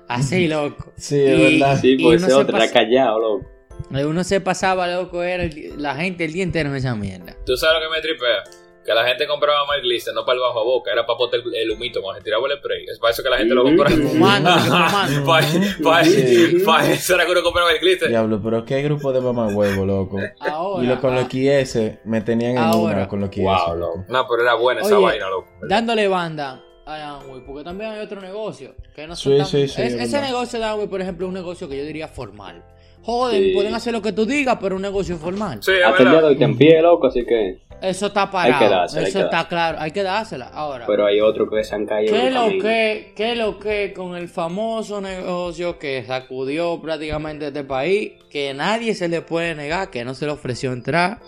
[0.09, 0.93] Así, loco.
[0.97, 1.79] Sí, es Y- verdad.
[1.81, 3.47] sí, y pues se está callado, loco.
[3.91, 7.35] Uno se pasaba, loco, era el- la gente el día entero en esa mierda.
[7.47, 8.43] ¿Tú sabes lo que me tripea?
[8.85, 11.39] Que la gente compraba más glister, no para el bajo a boca, era para botar
[11.41, 12.85] el, el humito cuando se tiraba el spray.
[12.91, 13.91] Es para eso que la gente lo compraba.
[13.95, 15.25] Fumando, fumando.
[15.27, 15.47] para,
[15.85, 16.63] para, Sí.
[16.67, 18.09] para eso era que uno compraba el glister.
[18.09, 20.19] Diablo, pero qué grupo de mamá huevo, loco.
[20.41, 22.97] Ahora, y lo, con ah, los QS me tenían en Ahora.
[22.97, 23.39] una con los QS.
[23.43, 24.05] Wow, loco.
[24.09, 25.49] No, pero era buena esa Oye, vaina, loco.
[25.69, 26.61] dándole banda
[27.01, 29.95] a Amway, porque también hay otro negocio que no Sí, son tan- sí, sí, es-
[29.95, 32.63] es ese negocio de Amway, por ejemplo, es un negocio que yo diría formal.
[33.05, 33.51] Joden, Sí.
[33.53, 35.59] pueden hacer lo que tú digas, pero un negocio formal.
[35.63, 36.31] Sí, Hasta el día de verdad.
[36.31, 37.59] hoy te en pie, loco, así que.
[37.81, 38.61] Eso está parado.
[38.61, 40.47] que dársela, hay eso que está claro, hay que dársela.
[40.47, 42.15] Ahora, Pero hay otros que se han caído.
[42.15, 47.49] en ¿qué el lo que, qué lo que con el famoso negocio que sacudió prácticamente
[47.49, 51.19] este país, que nadie se le puede negar, que no se le ofreció entrar?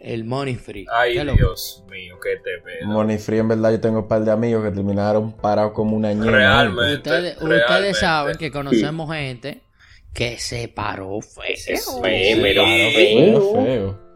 [0.00, 0.86] El money free.
[0.90, 2.86] Ay, ¿Qué lo- Dios mío, qué te veo.
[2.88, 6.10] Money Free, en verdad, yo tengo un par de amigos que terminaron parados como una
[6.12, 6.30] ñema.
[6.30, 6.94] Realmente.
[7.10, 7.64] Ustedes, realmente.
[7.66, 9.60] ustedes saben que conocemos gente
[10.14, 11.44] que se paró feo.
[11.54, 13.52] Sí, feo, Feo, feo.
[13.52, 14.10] feo.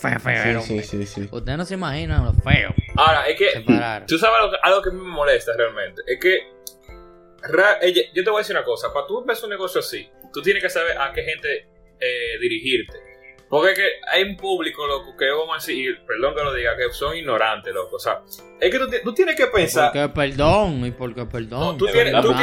[0.00, 1.28] Feo, feo, Sí, sí, sí, sí.
[1.32, 2.74] Ustedes no se imaginan lo feo.
[2.96, 4.06] Ahora, es Se que pararon.
[4.06, 6.02] tú sabes algo, que- algo que me molesta realmente.
[6.06, 6.38] Es que
[7.52, 8.92] ra- ella- yo te voy a decir una cosa.
[8.92, 12.98] Para tú empezar un negocio así, tú tienes que saber a qué gente eh, dirigirte.
[13.48, 16.76] Porque es que hay un público, loco, que vamos a decir, perdón que lo diga,
[16.76, 17.96] que son ignorantes, loco.
[17.96, 18.22] O sea,
[18.60, 19.92] es que tú, tú tienes que pensar.
[19.92, 21.60] Porque perdón, y porque perdón.
[21.60, 22.34] No, tú, tienes, tú,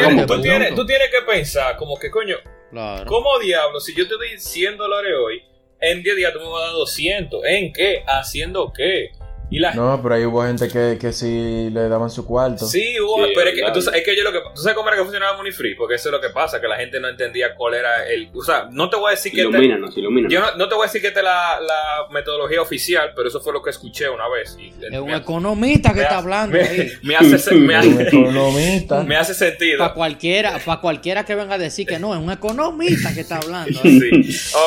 [0.41, 2.37] tienes, tú tienes que pensar como que, coño,
[2.71, 3.05] Claro.
[3.05, 3.79] ¿cómo diablo?
[3.79, 5.43] Si yo te doy 100 dólares hoy,
[5.79, 7.41] en 10 días tú me vas a dar 200.
[7.45, 8.03] ¿En qué?
[8.07, 9.11] ¿Haciendo qué?
[9.49, 12.65] Y la No, pero ahí hubo gente que, que sí le daban su cuarto.
[12.65, 14.39] Sí, hubo- Sí, pero es que, tú, es que yo lo que.
[14.55, 15.75] ¿Tú sabes cómo era que funcionaba Money Free?
[15.75, 18.29] Porque eso es lo que pasa, que la gente no entendía cuál era el.
[18.33, 19.43] O sea, no te voy a decir que.
[19.43, 20.33] Te, Ilumínanos, ilumínanos.
[20.33, 23.27] yo no, no te voy a decir que esta es la, la metodología oficial, pero
[23.27, 24.57] eso fue lo que escuché una vez.
[24.59, 26.91] Y, Es un economista que está hablando me, ahí.
[27.03, 27.69] me hace, Un
[28.01, 29.03] economista.
[29.03, 29.77] me hace sentido.
[29.77, 33.37] Para cualquiera, para cualquiera que venga a decir que no, es un economista que está
[33.37, 33.79] hablando.
[33.83, 34.09] Sí.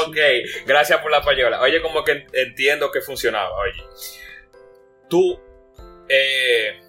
[0.06, 0.16] Ok,
[0.66, 1.60] gracias por la payola.
[1.60, 3.50] Oye, como que en- entiendo que funcionaba.
[3.56, 3.82] Oye,
[5.08, 5.38] tú
[6.08, 6.80] eh,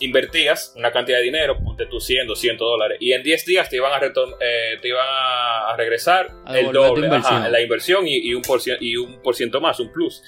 [0.00, 3.76] invertías una cantidad de dinero, ponte tú 100, 200 dólares, y en 10 días te
[3.76, 7.34] iban a, eh, te iban a, regresar A el doble, inversión.
[7.36, 10.22] ajá, la inversión y, y un por y un por ciento más, un plus.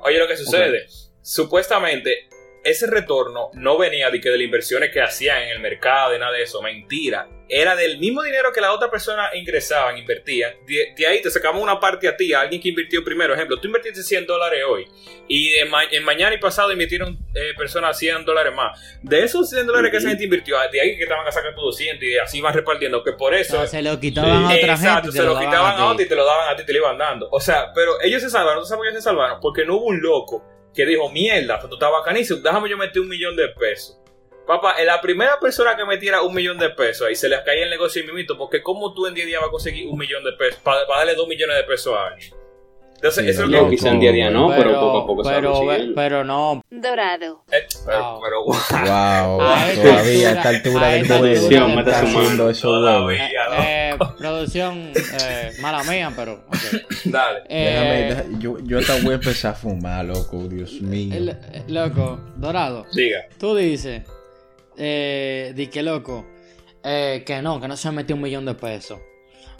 [0.00, 0.86] Oye, lo que sucede,
[1.22, 2.28] supuestamente
[2.64, 6.18] ese retorno no venía de que de las inversiones que hacían en el mercado, de
[6.18, 7.28] nada de eso, mentira.
[7.46, 10.54] Era del mismo dinero que la otra persona ingresaban, invertían.
[10.66, 13.34] De, de ahí te sacaban una parte a ti, a alguien que invirtió primero.
[13.34, 14.86] Ejemplo, tú invertiste 100 dólares hoy
[15.28, 18.80] y de ma- en mañana y pasado invirtieron eh, personas 100 dólares más.
[19.02, 21.64] De esos 100 dólares que esa gente invirtió, de ahí que estaban a sacar tus
[21.64, 23.04] 200 y así van repartiendo.
[23.04, 23.66] Que por eso.
[23.66, 25.08] Se lo quitaban a otra Exacto, gente.
[25.08, 25.82] y se te lo quitaban a ti.
[25.82, 27.28] otro y te lo daban a ti, te lo iban dando.
[27.30, 29.38] O sea, pero ellos se salvaron, ¿tú sabes por qué se salvaron?
[29.40, 30.42] Porque no hubo un loco
[30.74, 33.98] que dijo, mierda, esto está bacanísimo, déjame yo meter un millón de pesos.
[34.46, 37.64] Papá, en la primera persona que metiera un millón de pesos ahí se les caía
[37.64, 40.22] el negocio y mimito, porque ¿cómo tú en 10 días vas a conseguir un millón
[40.22, 42.43] de pesos para darle dos millones de pesos a alguien?
[43.04, 43.76] Entonces, Sí, eso es lo que.
[43.76, 45.94] quizá en día a día no, pero, poco a poco se va pero, consiguiendo.
[45.94, 46.62] pero no.
[46.70, 47.44] Dorado.
[47.52, 48.20] eh, pero, Wow.
[48.22, 52.14] pero, Wow, A esta todavía a altura- esta altura a del altura del está esos
[52.14, 52.60] huevos.
[52.62, 53.26] Todavía.
[53.28, 54.04] Eh, ¿no?
[54.06, 56.44] eh, producción, eh, mala mía, pero.
[57.04, 57.40] Dale.
[57.46, 61.14] Déjame, Eh, yo, yo hasta voy a empezar a fumar, loco, Dios mío.
[61.14, 63.26] el- eh, loco, Dorado, Diga.
[63.38, 64.00] tú dices,
[64.78, 66.24] eh, di que loco,
[66.82, 68.98] eh, que no, que no se metió un millón de pesos.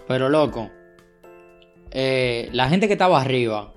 [0.09, 0.71] Pero loco,
[1.95, 3.75] eh, la gente que estaba arriba,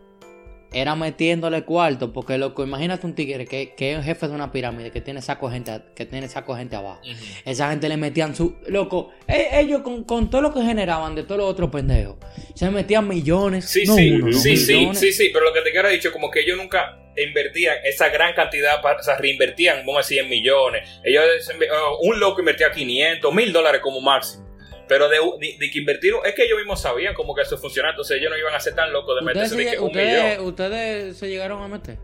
[0.73, 4.91] era metiéndole cuarto, porque loco, imagínate un tigre que, que es jefe de una pirámide,
[4.91, 7.01] que tiene saco gente, que tiene saco gente abajo.
[7.45, 8.57] Esa gente le metían su.
[8.67, 12.17] Loco, e- ellos con, con todo lo que generaban de todos los otros pendejos,
[12.53, 13.65] se metían millones.
[13.65, 14.99] Sí, no sí, uno, sí, sí, millones.
[14.99, 18.33] sí, sí, pero lo que te quiero dicho, como que ellos nunca invertían esa gran
[18.33, 20.87] cantidad, para, o sea, reinvertían, vamos a decir, en millones.
[21.03, 21.23] Ellos,
[21.71, 24.46] oh, un loco invertía 500, mil dólares como máximo.
[24.87, 27.91] Pero de, de- de que invirtieron, es que ellos mismos sabían como que eso funcionaba,
[27.91, 30.29] entonces ellos no iban a ser tan locos de ¿Ustedes, meterse de que un ustedes,
[30.37, 30.47] millón.
[30.47, 31.97] ustedes se llegaron a meter.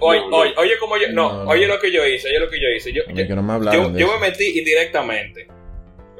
[0.00, 1.50] Oye, No, oye, oye, como yo, no, No, no.
[1.50, 2.92] oye lo que yo hice, oye lo que yo hice.
[2.92, 5.48] Yo, yo, mí que no me yo, yo metí indirectamente.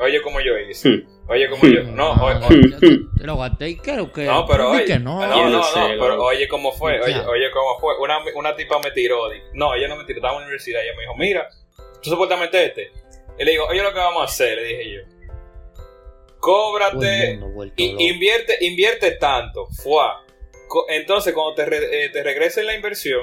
[0.01, 0.89] Oye, como yo hice.
[0.89, 1.07] Hmm.
[1.29, 1.83] Oye, como yo.
[1.85, 2.61] No, oye, Ah, oye.
[2.71, 4.25] yo te lo gasté y creo que.
[4.25, 4.85] No, pero oye.
[4.85, 5.21] que no.
[5.25, 5.63] No, no,
[6.01, 7.01] pero oye cómo fue.
[7.01, 7.97] Oye, oye cómo fue.
[8.01, 9.29] Una, una tipa me tiró.
[9.53, 10.83] No, ella no me tiró, estaba en la universidad.
[10.83, 11.49] Ella me dijo, mira,
[12.03, 12.91] tú supuestamente este.
[13.39, 15.01] Y le digo, oye, lo que vamos a hacer, le dije yo.
[16.45, 17.37] Cóbrate.
[17.91, 19.67] mundo invierte, invierte tanto.
[19.83, 20.25] Fuá.
[20.89, 23.23] Entonces, cuando te, re- eh, te regrese la inversión,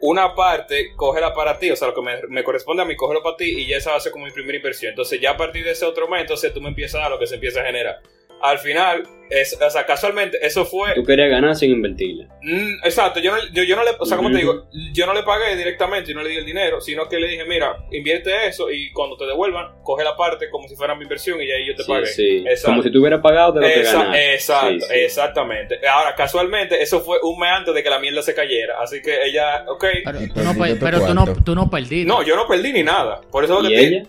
[0.00, 3.22] una parte, cógela para ti, o sea, lo que me, me corresponde a mí, cógelo
[3.22, 4.90] para ti y ya esa va a ser como mi primera inversión.
[4.90, 7.18] Entonces, ya a partir de ese otro mes, entonces tú me empiezas a dar lo
[7.18, 8.00] que se empieza a generar.
[8.42, 12.24] Al final, es, o sea, casualmente, eso fue Tú querías ganar sin invertirla.
[12.42, 15.14] Mm, exacto, yo no, yo, yo no le, o sea, como te digo, yo no
[15.14, 18.32] le pagué directamente y no le di el dinero, sino que le dije, mira, invierte
[18.48, 21.64] eso y cuando te devuelvan, coge la parte como si fuera mi inversión y ahí
[21.68, 22.06] yo te Sí, pagué.
[22.06, 22.44] sí.
[22.64, 24.34] Como si tú hubieras pagado de lo que Esa- ganaste.
[24.34, 25.00] exacto, Sí, sí.
[25.00, 25.86] exactamente.
[25.86, 29.16] Ahora, casualmente, eso fue un mes antes de que la mierda se cayera, así que
[29.26, 29.84] ella, ok.
[30.04, 32.04] Pero, no, pero tú, no, tú no perdiste.
[32.04, 33.20] No, yo no perdí ni nada.
[33.30, 34.02] Por eso ¿Y que te- ella?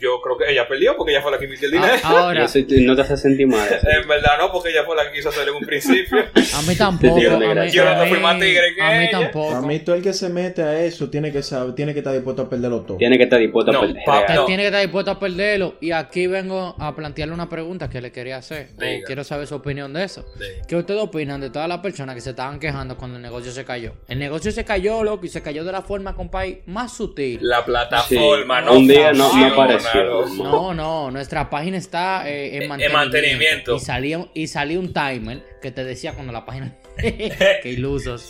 [0.00, 1.94] yo creo que ella perdió porque ella fue la que invirtió el dinero.
[2.02, 3.75] A- ahora, no te hace sentir mal.
[4.02, 6.18] en verdad no, porque ella fue la que quiso hacer en un principio.
[6.54, 7.18] a mí tampoco.
[7.20, 9.20] Yo a no- mí, yo no a fui más tigre que a mí ella.
[9.20, 9.54] tampoco.
[9.56, 12.12] A mí todo el que se mete a eso tiene que saber, tiene que estar
[12.12, 12.96] dispuesto a perderlo todo.
[12.98, 14.02] Tienes que estar dispuesto No, a perder.
[14.04, 14.44] pa- Usted no.
[14.46, 15.74] tiene que estar dispuesto a perderlo.
[15.80, 18.68] Y aquí vengo a plantearle una pregunta que le quería hacer.
[18.76, 19.04] Diga.
[19.06, 20.24] quiero saber su opinión de eso.
[20.68, 23.64] ¿Qué ustedes opinan de todas las personas que se estaban quejando cuando el negocio se
[23.64, 23.92] cayó?
[24.08, 27.38] El negocio se cayó, loco, y se cayó de la forma, compadre, más sutil.
[27.42, 28.66] La plataforma Sí.
[28.66, 30.26] no Un día no- no apareció.
[30.36, 33.65] No, no, nuestra página está eh, en En mantenimiento.
[33.74, 33.76] Mantenimiento.
[33.76, 36.76] Y salía, y salía un timer que te decía cuando la página.
[36.96, 38.28] Qué ilusos.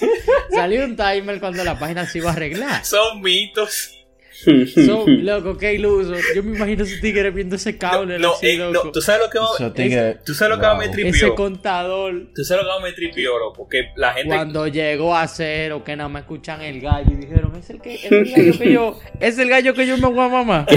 [0.51, 2.85] Salió un timer cuando la página se iba a arreglar.
[2.85, 3.96] Son mitos.
[4.87, 6.15] So, loco, qué iluso.
[6.35, 8.19] Yo me imagino ese tigre viendo ese cable.
[8.19, 10.89] No, así, eh, no, tú sabes lo que va- tigre- tú sabes lo que me
[10.93, 11.11] tripió.
[11.11, 12.27] Ese contador.
[12.35, 15.83] Tú sabes lo que va me tripió, loco, porque la gente Cuando llegó a cero,
[15.85, 18.73] que nada más escuchan el gallo y dijeron, es el, que, es el gallo que
[18.73, 20.67] yo, es el gallo que yo me voy a mamar.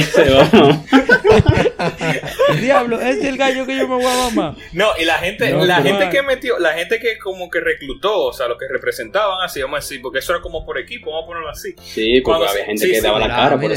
[2.62, 4.56] Diablo, es el gallo que yo me voy a mamar.
[4.74, 8.26] No, y la gente, No, la gente que metió, la gente que como que reclutó,
[8.28, 11.12] o sea, lo que representaban así, vamos a decir, porque eso era como por equipo,
[11.12, 11.74] vamos a ponerlo así.
[11.82, 13.74] Sí, porque Cuando había gente sí, que sí, daba la claro, cara por mire,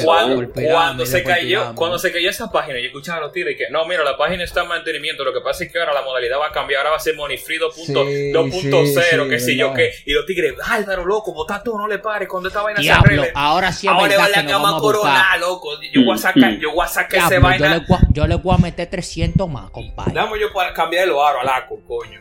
[0.69, 0.73] eso.
[0.73, 3.85] Cuando, se cayó, cuando se cayó esa página, yo escuchaba a los tigres que, no,
[3.87, 6.49] mira, la página está en mantenimiento, lo que pasa es que ahora la modalidad va
[6.49, 9.75] a cambiar, ahora va a ser Monifree 2.0, Sí, 2.0, sí, que sí, si yo
[9.75, 12.91] qué, y los tigres, Álvaro, loco, bota todo, no le pares, cuando esta vaina se
[12.91, 13.31] arregle.
[13.35, 15.69] ahora sí es Ahora verdad vale que a nos cama vamos a corona, loco.
[15.93, 16.59] Yo voy a sacar, Mm.
[16.61, 17.75] yo voy a sacar Diablo, yo, vaina.
[17.79, 20.13] le, voy a- yo le voy a meter 300 más, compadre.
[20.15, 22.21] Dame yo para cambiar el aro al aco, coño.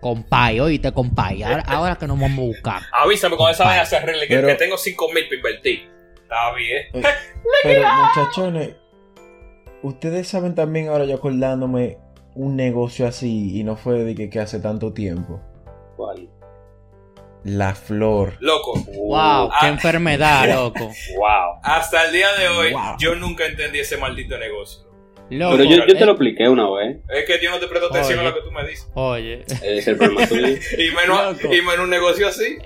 [0.00, 1.42] Compay, oíste, compay.
[1.42, 2.82] Ahora, ahora que nos vamos a buscar.
[2.92, 5.90] Avísame cuando esa vaina se arregle, que, Pero- que tengo 5 mil para invertir.
[6.30, 6.86] Está bien.
[7.62, 8.76] Pero muchachones,
[9.82, 11.98] ustedes saben también ahora yo acordándome
[12.34, 15.40] un negocio así y no fue de que, que hace tanto tiempo.
[15.96, 16.28] ¿Cuál?
[17.44, 18.34] La flor.
[18.40, 19.68] Loco, Wow, qué Ah.
[19.68, 20.84] enfermedad, loco.
[21.16, 21.60] Wow.
[21.62, 22.96] hasta el día de hoy, Wow.
[22.98, 24.86] yo nunca entendí ese maldito negocio.
[25.30, 25.56] Loco.
[25.56, 26.98] Pero yo, yo te eh, lo expliqué una vez.
[27.08, 28.28] Es que yo no te presto atención Oye.
[28.28, 28.90] a lo que tú me dices.
[28.94, 30.46] Oye, Es el problema tuyo.
[30.78, 32.58] Y menos, y menos un negocio así.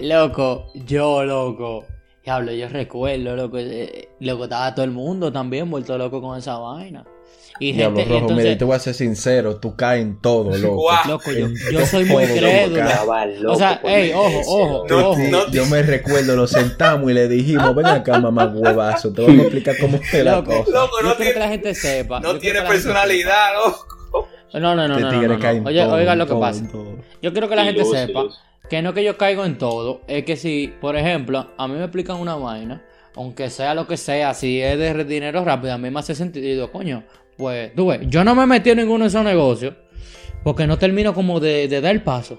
[0.00, 1.86] loco, yo, loco.
[2.24, 3.58] Diablo, yo recuerdo, loco.
[3.58, 7.04] eh, Loco, estaba todo el mundo también vuelto loco con esa vaina.
[7.58, 10.20] Y Diablo gente, y rojo, mira, entonces, te voy a ser sincero, tú caes en
[10.20, 10.88] todo, loco.
[11.06, 12.76] Loco, yo, soy muy crédulo.
[12.78, 14.94] loco, Estaba loco O sea, ey, ojo, ojo, loco.
[14.94, 15.16] No, ojo.
[15.16, 19.22] Sí, no- yo me recuerdo, lo sentamos y le dijimos, ven acá, mamá huevazo, te
[19.22, 20.70] voy a explicar cómo es la Loco, cosa.
[20.72, 22.20] Loco, yo no que tiene, la gente sepa.
[22.20, 24.28] no tiene gente personalidad, loco.
[24.54, 25.58] No, no, no, Este no, no, tigre no, cae no.
[25.60, 26.64] en Oye, todo, oigan lo que todo, pasa.
[27.22, 28.40] Yo quiero que la gente sepa ilusos.
[28.68, 31.82] Que no que yo caigo en todo, es que si, por ejemplo, a mí me
[31.84, 32.84] explican una vaina,
[33.16, 36.70] aunque sea lo que sea, si es de dinero rápido, a mí me hace sentido,
[36.72, 37.04] coño,
[37.36, 39.74] pues, tú ves, yo no me metí en ninguno de esos negocios,
[40.44, 42.38] porque no termino como de, de dar el paso,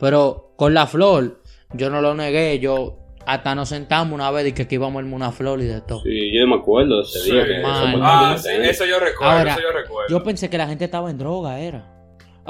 [0.00, 1.40] pero con la flor,
[1.74, 5.04] yo no lo negué, yo hasta nos sentamos una vez y que aquí íbamos a
[5.04, 6.00] irme una flor y de todo.
[6.02, 7.44] Sí, yo me acuerdo ese Sí, día.
[7.44, 10.08] que eso Ah, sí, eso yo recuerdo, Ahora, eso yo recuerdo.
[10.08, 11.97] Yo pensé que la gente estaba en droga, era.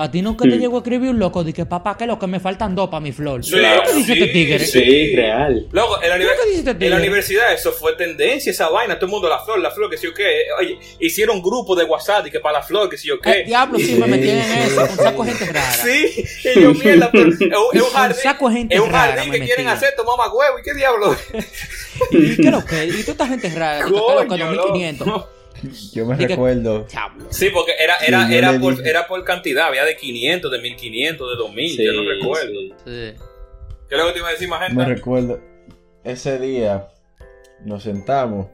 [0.01, 0.61] A ti nunca te Mm.
[0.61, 3.01] llegó a escribir un loco de que papá, que lo que me faltan dos para
[3.01, 3.45] mi flor.
[3.45, 4.59] Sí, ¿Qué es lo que dice sí, este tigre?
[4.61, 5.67] Sí, real.
[5.73, 8.51] Luego, en la, ¿Qué es lo que dice este en la universidad eso fue tendencia,
[8.53, 10.43] esa vaina, todo el mundo la flor, la flor, que sí o qué.
[10.61, 13.41] Oye, hicieron grupo de WhatsApp y que para la flor, que sí o qué.
[13.41, 15.39] Eh, diablo, sí, me metí en Sí, eso, sí, con saco de sí.
[15.39, 15.73] gente rara.
[15.73, 18.17] Sí, y yo mierda, pero es un, es un jardín.
[18.23, 20.63] saco de gente es un rara jardín me que quieren hacer, tu mamá huevo, ¿y
[20.63, 21.17] qué diablo?
[22.13, 22.85] ¿Y qué es lo que?
[22.87, 23.79] ¿Y tú esta gente rara?
[23.81, 24.27] ¿Qué es lo que?
[24.29, 25.07] Coño, 2500.
[25.09, 25.29] loco.
[25.95, 26.87] Yo me recuerdo.
[27.31, 31.37] Sí, porque era, era, era, por, era por cantidad, había de 500, de 1500, de
[31.37, 32.53] 2000, Sí, yo no recuerdo.
[32.53, 32.75] sí.
[32.85, 33.15] Sí.
[33.89, 35.41] ¿Qué es lo que te iba a decir, más Me recuerdo.
[36.05, 36.89] Ese día
[37.65, 38.49] nos sentamos.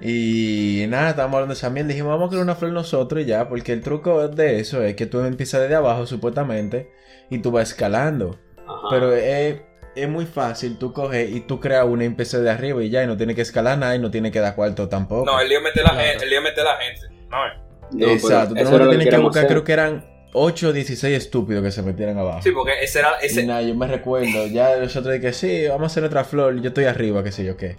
[0.00, 1.88] Y nada, estábamos hablando de esa mierda.
[1.88, 3.48] Dijimos, vamos a crear una flor nosotros y ya.
[3.48, 6.90] Porque el truco de eso es que tú empiezas desde abajo, supuestamente.
[7.30, 8.38] Y tú vas escalando.
[8.66, 8.88] Ajá.
[8.90, 9.60] Pero es,
[9.96, 13.02] es muy fácil tú coges y tú creas una y empiezas de arriba y ya.
[13.02, 15.24] Y no tiene que escalar nada y no tiene que dar cuarto tampoco.
[15.26, 16.06] No, el lío mete la Claro.
[16.08, 17.00] gente, el lío mete la gente.
[17.30, 17.50] No, eh.
[17.92, 18.54] No, Exacto.
[18.54, 19.50] Tú eso no tienes que buscar, hacer.
[19.50, 22.40] creo que eran 8 o 16 estúpidos que se metieran abajo.
[22.42, 25.86] Sí, porque ese era, ese, nada, yo me recuerdo, ya nosotros que sí, vamos a
[25.86, 27.76] hacer otra flor, yo estoy arriba, qué sé yo qué.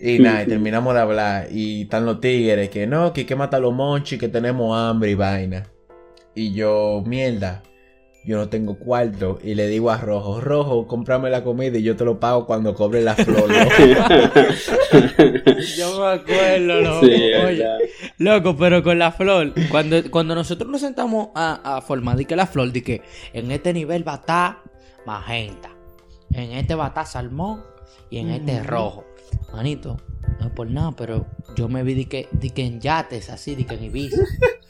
[0.00, 3.36] Y nada, y terminamos de hablar, y están los tigres, que no, que hay que
[3.36, 5.62] matar a los monchis, que tenemos hambre y vaina.
[6.34, 7.62] Y yo, mierda,
[8.24, 11.96] yo no tengo cuarto, y le digo a Rojo, Rojo, cómprame la comida y yo
[11.96, 13.48] te lo pago cuando cobre la flor.
[13.48, 13.70] loco".
[15.76, 17.06] Yo me acuerdo, loco.
[17.06, 17.66] Sí, Oye,
[18.18, 22.36] loco, pero con la flor, cuando, cuando nosotros nos sentamos a, a formar, di que
[22.36, 24.58] la flor, di que en este nivel va a estar
[25.04, 25.70] magenta,
[26.32, 27.62] en este va a estar salmón
[28.10, 29.04] y en este es rojo.
[29.52, 29.96] Manito,
[30.38, 33.54] no es por nada, pero yo me vi di que, di que en yates así,
[33.54, 34.22] di que en Ibiza.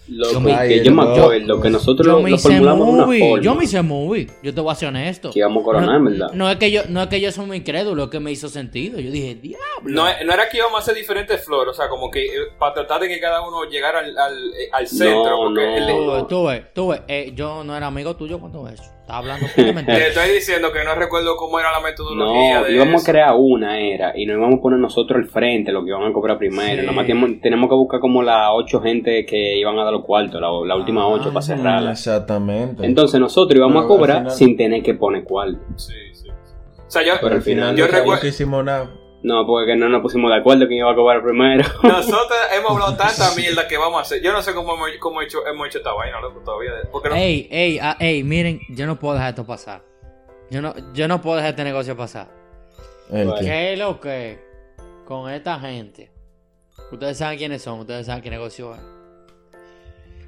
[0.08, 1.62] Loco, Yo me- que yo me Ay, acuerdo loco.
[1.62, 3.42] que nosotros Yo lo, me lo hice formulamos de una movie, forma.
[3.44, 5.30] yo me hice movie, yo te voy a ser honesto.
[5.30, 6.32] Que íbamos a coronar, no, ¿verdad?
[6.32, 8.48] No es que yo, no es que yo soy muy incrédulo, es que me hizo
[8.48, 8.98] sentido.
[8.98, 9.62] Yo dije, diablo.
[9.84, 12.74] no, no era que íbamos a hacer diferentes flores, o sea, como que eh, para
[12.74, 15.24] tratar de que cada uno llegara al, al, eh, al centro.
[15.30, 16.16] No, porque no.
[16.16, 18.82] el- Tú, tú ves, tú ves, eh, yo no era amigo tuyo cuando eso.
[19.02, 19.46] Estaba hablando
[19.86, 23.10] te estoy diciendo que no recuerdo cómo era la metodología No, de íbamos eso.
[23.10, 26.04] a crear una era y nos íbamos a poner nosotros al frente lo que iban
[26.04, 26.80] a cobrar primero.
[26.80, 26.86] Sí.
[26.86, 30.04] Nada más tenemos, tenemos que buscar como las ocho gente que iban a dar los
[30.04, 31.90] cuartos, la, la última Ah, ocho para cerrarla.
[31.90, 32.86] Exactamente.
[32.86, 35.58] Entonces nosotros íbamos Pero a cobrar al final- sin tener que poner cuarto.
[35.76, 36.28] Sí, sí.
[36.30, 38.88] O sea, yo, Pero al final yo no recuerdo- que hicimos nada.
[39.22, 41.62] No, porque no nos pusimos de acuerdo quién iba a cobrar primero.
[41.82, 44.20] nosotros hemos hablado tanta mierda que vamos a hacer.
[44.22, 46.72] Yo no sé cómo hemos, cómo hecho, hemos hecho esta vaina, loco, todavía.
[46.90, 49.82] Porque no- Ey, ey, ah, ey, miren, yo no puedo dejar esto pasar.
[50.50, 52.28] Yo no, yo no puedo dejar este negocio pasar.
[53.10, 54.38] El ¿Qué es lo que
[55.06, 56.10] con esta gente?
[56.90, 58.80] Ustedes saben quiénes son, ustedes saben qué negocio es.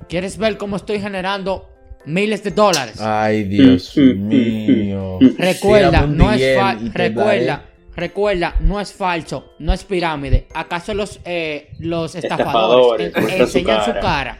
[0.09, 1.69] ¿Quieres ver cómo estoy generando
[2.05, 3.01] miles de dólares?
[3.01, 5.19] Ay, Dios mío.
[5.39, 7.74] Recuerda, no es te recuerda, daré.
[7.97, 10.47] Recuerda, no es falso, no es pirámide.
[10.55, 14.39] ¿Acaso los eh, los Estafadores, estafadores en- muestran su enseñan su cara.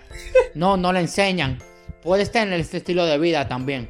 [0.55, 1.59] No, no la enseñan.
[2.03, 3.89] Puedes tener este estilo de vida también.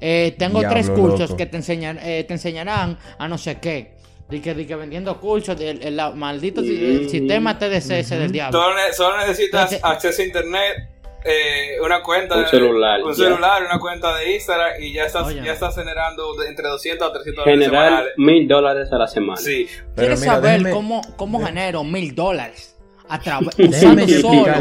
[0.00, 1.36] Eh, tengo Diablo, tres cursos loco.
[1.36, 3.96] que te enseñan, eh, te enseñarán a no sé qué.
[4.28, 7.08] De que, de que vendiendo cursos, del el, la- maldito Mm.
[7.08, 8.60] sistema TDC ese del diablo.
[8.60, 10.76] Solo, ne- solo necesitas Entonces- acceso a internet,
[11.24, 15.26] eh, una cuenta Un de- celular, un celular, una cuenta de Instagram y ya estás,
[15.26, 15.42] Oye.
[15.44, 19.40] ya estás generando de- entre 200 a 300 dólares Generar mil dólares a la semana.
[19.40, 22.74] Sí, Pero ¿Quieres mira, saber déjeme- cómo, cómo genero mil dólares?
[23.10, 23.18] A
[23.58, 24.52] usando solo,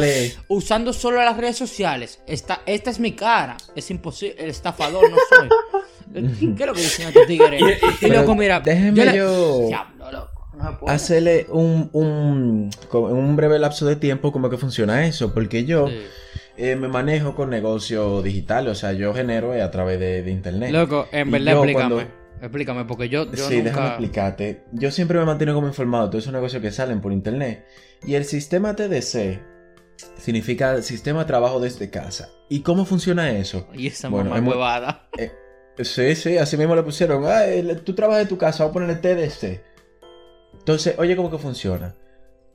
[0.47, 2.21] usando solo las redes sociales.
[2.25, 3.57] Esta, esta es mi cara.
[3.75, 4.35] Es imposible.
[4.41, 5.49] El estafador no soy.
[6.55, 7.61] ¿Qué es lo que dicen estos tigres?
[8.01, 8.61] Y loco, mira.
[8.61, 10.31] déjeme yo- Diablo, loco.
[10.55, 10.95] No se puede.
[10.95, 15.87] Hacerle un, un, como un breve lapso de tiempo cómo que funciona eso, porque yo
[15.89, 16.05] Sí.
[16.57, 20.31] Eh, me manejo con negocios digitales, o sea, yo genero eh, a través de, de
[20.31, 20.71] internet.
[20.71, 21.73] Loco, en verdad, yo explícame.
[21.95, 24.63] cuando- Explícame, porque yo, yo sí, déjame explicarte.
[24.71, 27.65] Yo siempre me mantengo como informado de todos esos negocios que salen por internet.
[28.05, 29.39] Y el sistema TDC
[30.19, 32.29] significa Sistema de Trabajo desde Casa.
[32.47, 33.67] ¿Y cómo funciona eso?
[33.73, 35.09] Y esa Bueno, mamá es muy- huevada.
[35.79, 37.23] Sí, sí, así mismo le pusieron.
[37.25, 37.41] Ah,
[37.83, 39.61] tú trabajas en tu casa, vamos a ponerle TDC.
[40.59, 41.95] Entonces, oye, ¿cómo que funciona?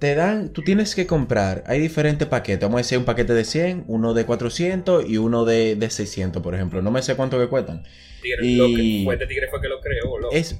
[0.02, 2.62] Te dan, tú tienes que comprar, hay diferentes paquetes.
[2.62, 6.42] Vamos a decir un paquete de 100, uno de 400 y uno de, de 600,
[6.42, 6.82] por ejemplo.
[6.82, 7.84] No me sé cuánto que cuestan.
[8.20, 10.34] tigre, Y- lo que fue, este tigre fue que lo creó, loco.
[10.34, 10.58] Es.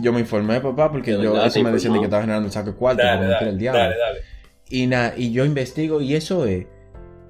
[0.00, 2.70] Yo me informé, papá, porque yo eso me decían de que estaba generando un saco
[2.70, 3.82] de cuarto dale, el diablo.
[3.82, 4.20] dale, dale.
[4.70, 6.64] Y nada, y yo investigo y eso es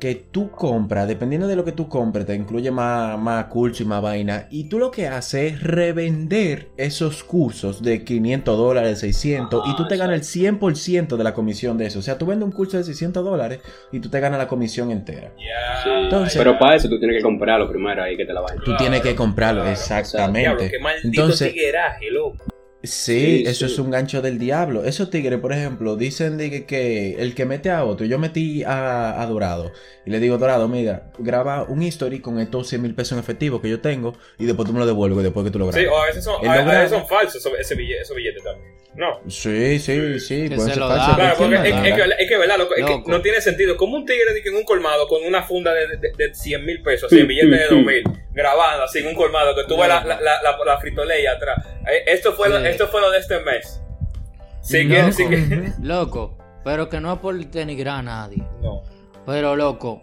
[0.05, 3.87] que tú compras, dependiendo de lo que tú compres, te incluye más, más curso y
[3.87, 4.49] más vaina.
[4.51, 9.89] Y tú lo que haces es revender esos cursos de 500 dólares, 600, y tú
[9.89, 10.25] te Ah, ganas el
[10.59, 12.01] 100% de la comisión de eso.
[12.01, 13.61] O sea, tú vendes un curso de 600 dólares
[13.93, 15.33] y tú te ganas la comisión entera.
[15.39, 15.83] Ya.
[15.83, 15.89] Sí.
[16.03, 18.63] Entonces- Pero para eso tú tienes que comprarlo primero ahí que te la vayan.
[18.63, 19.73] Tú tienes que comprarlo, claro.
[19.73, 20.41] exactamente.
[20.41, 22.45] Diablo, qué maldito Entonces, tigueraje, loco.
[22.85, 23.73] Sí, Sí, eso sí.
[23.73, 24.85] es un gancho del diablo.
[24.85, 28.63] Esos tigres, por ejemplo, dicen de que, que el que mete a otro, yo metí
[28.63, 29.73] a, a Dorado
[30.07, 33.61] y le digo, Dorado, mira, graba un history con estos 100 mil pesos en efectivo
[33.63, 35.93] que yo tengo y después tú me lo devuelves después que tú lo Sí, grabes.
[35.93, 38.75] o a veces son, a, veces son falsos esos, ese billete, esos billetes también.
[38.97, 39.21] No.
[39.29, 41.15] Sí, sí, sí, Que pueden se ser lo da.
[41.17, 42.59] Claro, porque es, que, es que, ¿verdad?
[42.59, 43.77] Loco, es que no tiene sentido.
[43.77, 47.13] Como un tigre en un colmado con una funda de, de, de 100 mil pesos,
[47.13, 50.05] así, en billetes de 2 mil, grabando así en un colmado, que tú ves la,
[50.05, 51.65] la, la, la, la fritoleya atrás.
[51.91, 52.67] Eh, Esto fue, lo, Sí.
[52.67, 53.81] esto fue lo de este mes.
[54.61, 55.17] Si Loco.
[55.17, 55.79] quieres.
[55.83, 58.43] Loco, pero que no es por denigrar a nadie.
[58.63, 58.83] No.
[59.27, 60.03] Pero loco,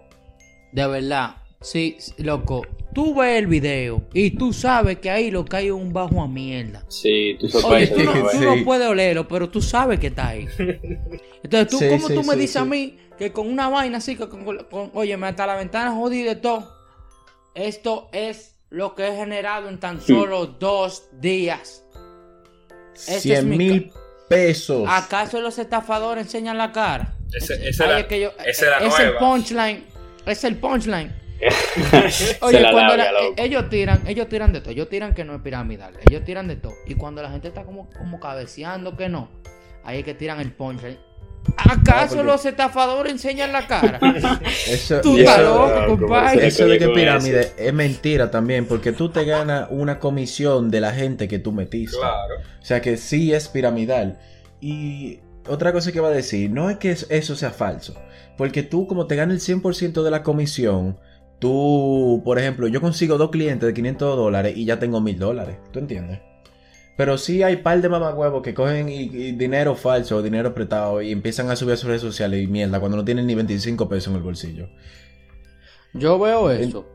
[0.72, 5.58] de verdad, sí, loco, tú ves el video y tú sabes que ahí lo que
[5.58, 6.84] hay es un bajo a mierda.
[6.88, 8.22] Sí, tú Oye, tú no, ¿no?
[8.24, 8.46] tú Sí.
[8.46, 10.48] no puedes olerlo, pero tú sabes que está ahí.
[11.44, 12.70] Entonces, tú, Sí, ¿cómo sí, tú me sí, dices a sí.
[12.70, 16.24] mí que con una vaina así, que con, con- oye, me hasta la ventana jodí
[16.24, 16.81] de todo?
[17.56, 21.84] Esto es lo que he generado en tan solo dos días.
[22.94, 23.92] Este es 100 mi mil
[24.30, 24.86] pesos.
[24.90, 27.16] ¿Acaso los estafadores enseñan la cara?
[27.34, 29.86] Ese- es que yo- esa era es el punchline.
[30.26, 31.22] Es el punchline.
[32.42, 33.34] Oye, la cuando labia, la- loco.
[33.38, 36.48] eh, ellos tiran, ellos tiran de todo, ellos tiran que no es piramidal, ellos tiran
[36.48, 36.74] de todo.
[36.86, 39.28] Y cuando la gente está como, como cabeceando que no,
[39.84, 41.00] ahí es que tiran el punchline.
[41.58, 44.00] ¿Acaso porque- los estafadores enseñan la cara?
[44.68, 46.48] Eso, Tú estás loco, compadre.
[46.48, 50.92] Eso de que pirámide es mentira también, porque tú te ganas una comisión de la
[50.92, 51.98] gente que tú metiste.
[51.98, 52.36] Claro.
[52.62, 54.20] O sea que sí es piramidal.
[54.60, 57.96] Y otra cosa que va a decir, no es que es- eso sea falso,
[58.38, 61.00] porque tú como te ganas el 100% de la comisión,
[61.40, 65.58] tú, por ejemplo, yo consigo dos clientes de 500 dólares y ya tengo 1000 dólares,
[65.72, 66.20] ¿tú entiendes?
[67.02, 71.12] Pero sí hay par de mamagüevos que cogen y, y dinero falso, dinero prestado y
[71.12, 74.10] empiezan a subir a sus redes sociales y mierda cuando no tienen ni 25 pesos
[74.12, 74.68] en el bolsillo.
[75.94, 76.86] Yo veo eso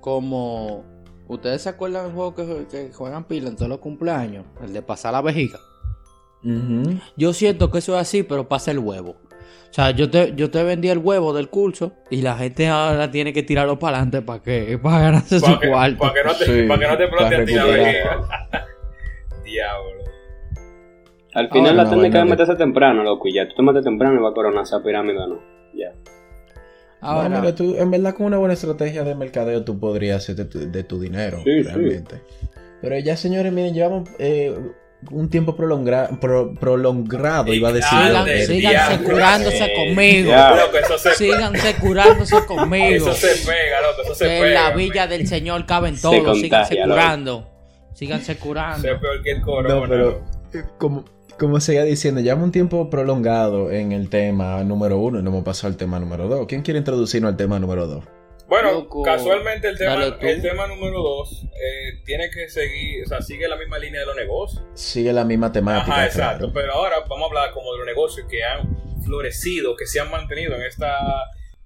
[0.00, 0.84] como.
[1.28, 4.44] ¿Ustedes se acuerdan del juego que, que juegan pila en todos los cumpleaños?
[4.64, 5.60] El de pasar la vejiga.
[7.16, 9.10] Yo siento que eso es así, pero pasa el huevo.
[9.10, 13.12] O sea, yo te, yo te vendí el huevo del curso y la gente ahora
[13.12, 15.98] tiene que tirarlo para adelante para que para ganarse su Para que, cuarto.
[15.98, 17.78] pa' que no te, Sí, pa' que no te para explote a ti la recuperar.
[17.78, 18.28] vejiga.
[19.44, 20.04] Diablo.
[21.34, 23.84] Al final Ahora, la técnica es de- meterse temprano, loco, y ya tú te metes
[23.84, 25.40] temprano y va a coronar esa pirámide o no.
[25.74, 25.92] Ya.
[27.00, 30.36] Ahora, No, mira, tú, en verdad con una buena estrategia de mercadeo tú podrías hacer
[30.36, 31.62] de tu, de tu dinero, Sí, sí.
[31.62, 32.16] realmente.
[32.82, 34.54] Pero ya, señores, miren, llevamos eh,
[35.10, 37.88] un tiempo prolongra- pro- prolongado, iba a decir.
[37.92, 39.04] Ah, síganse diablo.
[39.08, 40.32] curándose Eh, conmigo.
[40.32, 43.06] Loco, eso se, Síganse curándose conmigo.
[43.10, 44.46] eso se pega, loco, eso se Que pega.
[44.48, 46.18] en la villa del Señor caben Se todos.
[46.18, 46.90] contagia, Síganse loco.
[46.90, 47.48] curando.
[48.02, 48.82] Síganse curando.
[48.82, 49.74] Se peor que el corona.
[49.76, 51.04] No, pero eh, como,
[51.38, 55.44] como seguía diciendo, llevamos un tiempo prolongado en el tema número uno y no hemos
[55.44, 56.46] pasado al tema número dos.
[56.48, 58.04] ¿Quién quiere introducirnos al tema número dos?
[58.48, 63.22] Bueno, Loco, casualmente el tema, el tema número dos eh, tiene que seguir, o sea,
[63.22, 64.64] sigue la misma línea de los negocios.
[64.74, 65.92] Sigue la misma temática.
[65.92, 66.50] Ajá, exacto.
[66.50, 66.52] claro.
[66.52, 70.10] Pero ahora vamos a hablar como de los negocios que han florecido, que se han
[70.10, 70.98] mantenido en esta...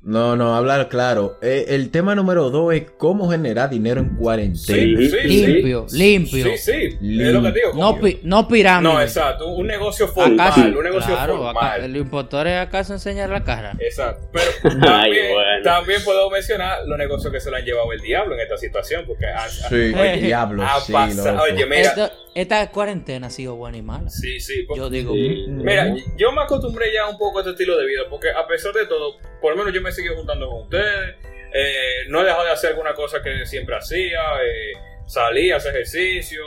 [0.08, 1.36] No, no, hablar claro.
[1.42, 4.56] Eh, el tema número dos es cómo generar dinero en cuarentena.
[5.00, 5.98] Sí, sí, Limpio, sí.
[5.98, 6.44] limpio.
[6.56, 7.72] Sí, sí, es lo que te digo.
[7.74, 8.92] No, pi- no pirámide.
[8.94, 10.60] no, exacto, un negocio formal, ¿Acaso?
[10.60, 11.56] un negocio claro, formal.
[11.80, 13.72] acá, los impostores acaso enseñan la cara.
[13.80, 14.28] Exacto.
[14.32, 15.62] Pero Ay, también, bueno.
[15.64, 19.04] también puedo mencionar los negocios que se lo han llevado el diablo en esta situación,
[19.08, 21.42] porque ha, ha- Sí, Oye, diablo, ha sí, pasado- loco.
[21.52, 24.08] Oye, mira, Esta, esta cuarentena ha sido buena y mala.
[24.08, 24.62] sí, sí.
[24.68, 25.46] porque- Yo digo, Sí.
[25.48, 28.72] Mira, yo me acostumbré ya un poco a este estilo de vida, porque a pesar
[28.72, 31.16] de todo, por lo menos yo me seguí juntando con ustedes,
[31.52, 34.72] eh, no he dejado de hacer alguna cosa que siempre hacía, eh,
[35.06, 36.42] salí a hacer ejercicio,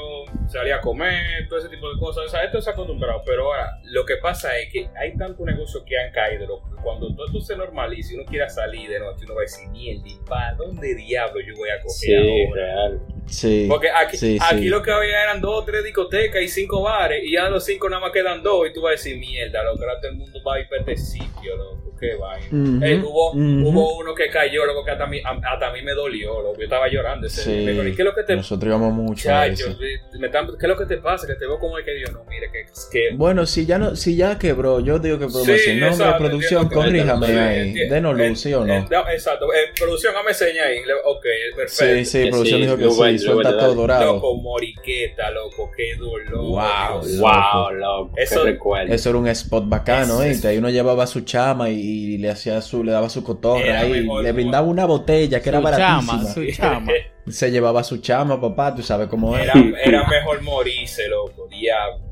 [0.47, 3.45] salí a comer, todo ese tipo de cosas, o sea, esto se ha acostumbrado, pero
[3.45, 7.15] ahora lo que pasa es que hay tantos negocios que han caído, loco, que cuando
[7.15, 10.03] todo esto se normaliza y uno quiera salir de noche, uno va a decir, mierda,
[10.05, 12.65] ¿y para dónde diablo yo voy a coger Sí, ahora?
[12.65, 13.01] real.
[13.27, 13.65] Sí.
[13.69, 14.67] Porque aquí, sí, aquí sí.
[14.69, 17.63] lo que había eran dos o tres discotecas y cinco bares, y ya de los
[17.63, 20.17] cinco nada más quedan dos, y tú vas a decir, mierda, loco, ahora todo el
[20.17, 22.47] mundo va a ir para este sitio, loco, qué vaina.
[22.47, 23.69] Ujú, Eh, hubo, ujú.
[23.69, 26.41] hubo uno que cayó, loco, que hasta a mí, a- hasta a mí me dolió,
[26.41, 27.51] loco, yo estaba llorando ese Sí.
[27.51, 27.61] día.
[27.65, 29.77] Me dijo, ¿y qué es lo que te Nosotros íbamos mucho a Chacho, eso.
[30.19, 31.27] me ¿Qué es lo que te pasa?
[31.27, 33.95] Que te veo como el que Dios no, mire, que, que Bueno, si ya no,
[33.95, 37.73] si ya quebró, yo digo que podemos Sí, decir nombre, exacto, producción, corríjame ahí.
[37.89, 38.73] Denos Eh, luz, ¿sí o no?
[38.73, 40.79] eh, no, exacto, eh, producción, dame seña ahí.
[41.05, 41.95] Ok, perfecto.
[41.95, 44.13] Sí, sí, producción dijo que sí, suelta todo dorado.
[44.13, 46.45] Loco, moriqueta, loco, qué dolor.
[46.45, 47.01] Wow.
[47.19, 48.11] Wow, loco.
[48.17, 48.45] Eso-.
[48.87, 50.35] Eso era un spot bacano, ¿eh?
[50.45, 54.07] Ahí uno llevaba su chama y, y le hacía su, le daba su cotorra ahí,
[54.21, 56.33] le brindaba una botella que era su chama, baratísima.
[56.33, 56.91] su chama.
[57.27, 59.37] Se llevaba su chama, papá, tú sabes cómo.
[59.37, 62.09] Era, era mejor morirse, loco, diablo.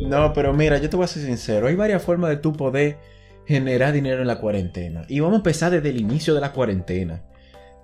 [0.00, 1.66] No, pero mira, yo te voy a ser sincero.
[1.66, 2.98] Hay varias formas de tú poder
[3.46, 5.04] generar dinero en la cuarentena.
[5.08, 7.22] Y vamos a empezar desde el inicio de la cuarentena.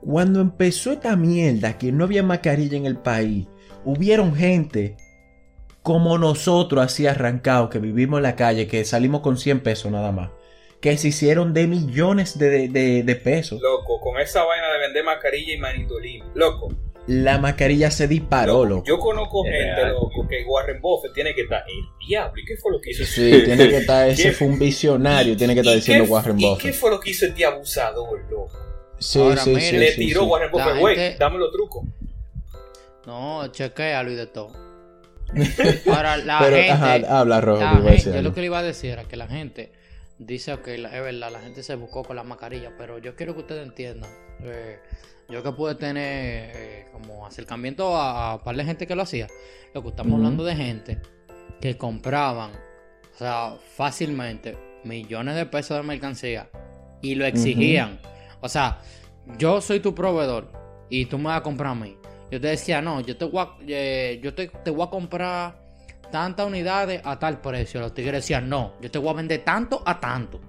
[0.00, 3.46] Cuando empezó esta mierda, que no había mascarilla en el país,
[3.84, 4.96] hubieron gente
[5.82, 10.12] como nosotros así arrancados, que vivimos en la calle, que salimos con 100 pesos nada
[10.12, 10.30] más,
[10.82, 13.62] que se hicieron de millones de, de- de pesos.
[13.62, 16.30] Loco, con esa vaina de vender mascarilla y manito limpio.
[16.34, 16.68] Loco,
[17.06, 18.84] La mascarilla se disparó, loco.
[18.86, 19.92] yo conozco Es gente, real.
[19.92, 22.34] loco, que Warren Buffett tiene que estar el diablo.
[22.40, 23.04] ¿Y qué fue lo que hizo?
[23.04, 26.38] Sí, tiene que estar, ese fue un visionario, tiene que estar ¿Y diciendo qué- Warren
[26.38, 26.74] ¿Y qué Buffett.
[26.74, 28.50] fue lo que hizo este abusador, loco?
[28.98, 30.26] Sí, Ahora, sí, mire, sí, Le sí, tiró sí.
[30.26, 31.84] Warren Buffett, güey, gente- dame los trucos.
[33.06, 34.52] No, chequealo y de todo.
[35.86, 36.70] Ahora, la Pero, gente.
[36.72, 39.16] ajá, habla rojo, la gente- decir yo lo que le iba a decir era que
[39.16, 39.72] la gente
[40.26, 43.34] dice que la- es verdad, la gente se buscó con la mascarilla, pero yo quiero
[43.34, 44.10] que ustedes entiendan.
[44.44, 44.78] eh,
[45.28, 49.02] yo que pude tener eh, como acercamiento a, a un par de gente que lo
[49.02, 49.28] hacía,
[49.72, 50.98] lo que estamos hablando de gente
[51.60, 52.50] que compraban,
[53.14, 56.50] o sea, fácilmente millones de pesos de mercancía
[57.00, 58.00] y lo exigían.
[58.40, 58.80] O sea,
[59.38, 60.50] yo soy tu proveedor
[60.90, 61.96] y tú me vas a comprar a mí.
[62.30, 65.61] Yo te decía, no, yo te voy a, eh, yo te, te voy a comprar
[66.12, 67.80] tantas unidades a tal precio.
[67.80, 70.40] Los tigres decían, no, yo te voy a vender tanto a tanto.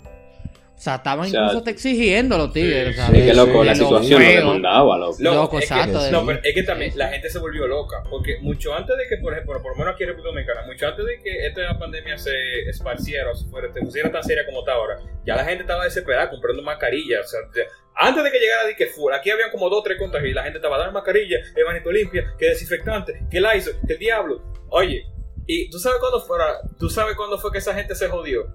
[0.75, 2.95] O sea, estaban O sea, incluso te exigiendo los tigres.
[2.97, 5.15] sí, sí, Es que loco, la lo situación lo demandaba, loco.
[5.19, 8.03] Loco, es que- exacto, de- no, pero es que también la gente se volvió loca.
[8.09, 10.85] Porque mucho antes de que, por ejemplo, por lo menos aquí en República Dominicana, mucho
[10.87, 12.33] antes de que esta pandemia se
[12.69, 15.85] esparciera o se fuera, se pusiera tan seria como está ahora, ya la gente estaba
[15.85, 17.21] desesperada comprando mascarillas.
[17.25, 19.83] O sea, de- antes de que llegara de que fuera, aquí habían como dos o
[19.83, 23.55] tres contagios y la gente estaba dando mascarilla, el manito limpia, que desinfectante, que la
[23.55, 24.41] hizo, que el diablo.
[24.69, 25.05] Oye,
[25.47, 26.45] y tú sabes cuándo fuera,
[26.79, 28.51] tú sabes cuándo fue que esa gente se jodió.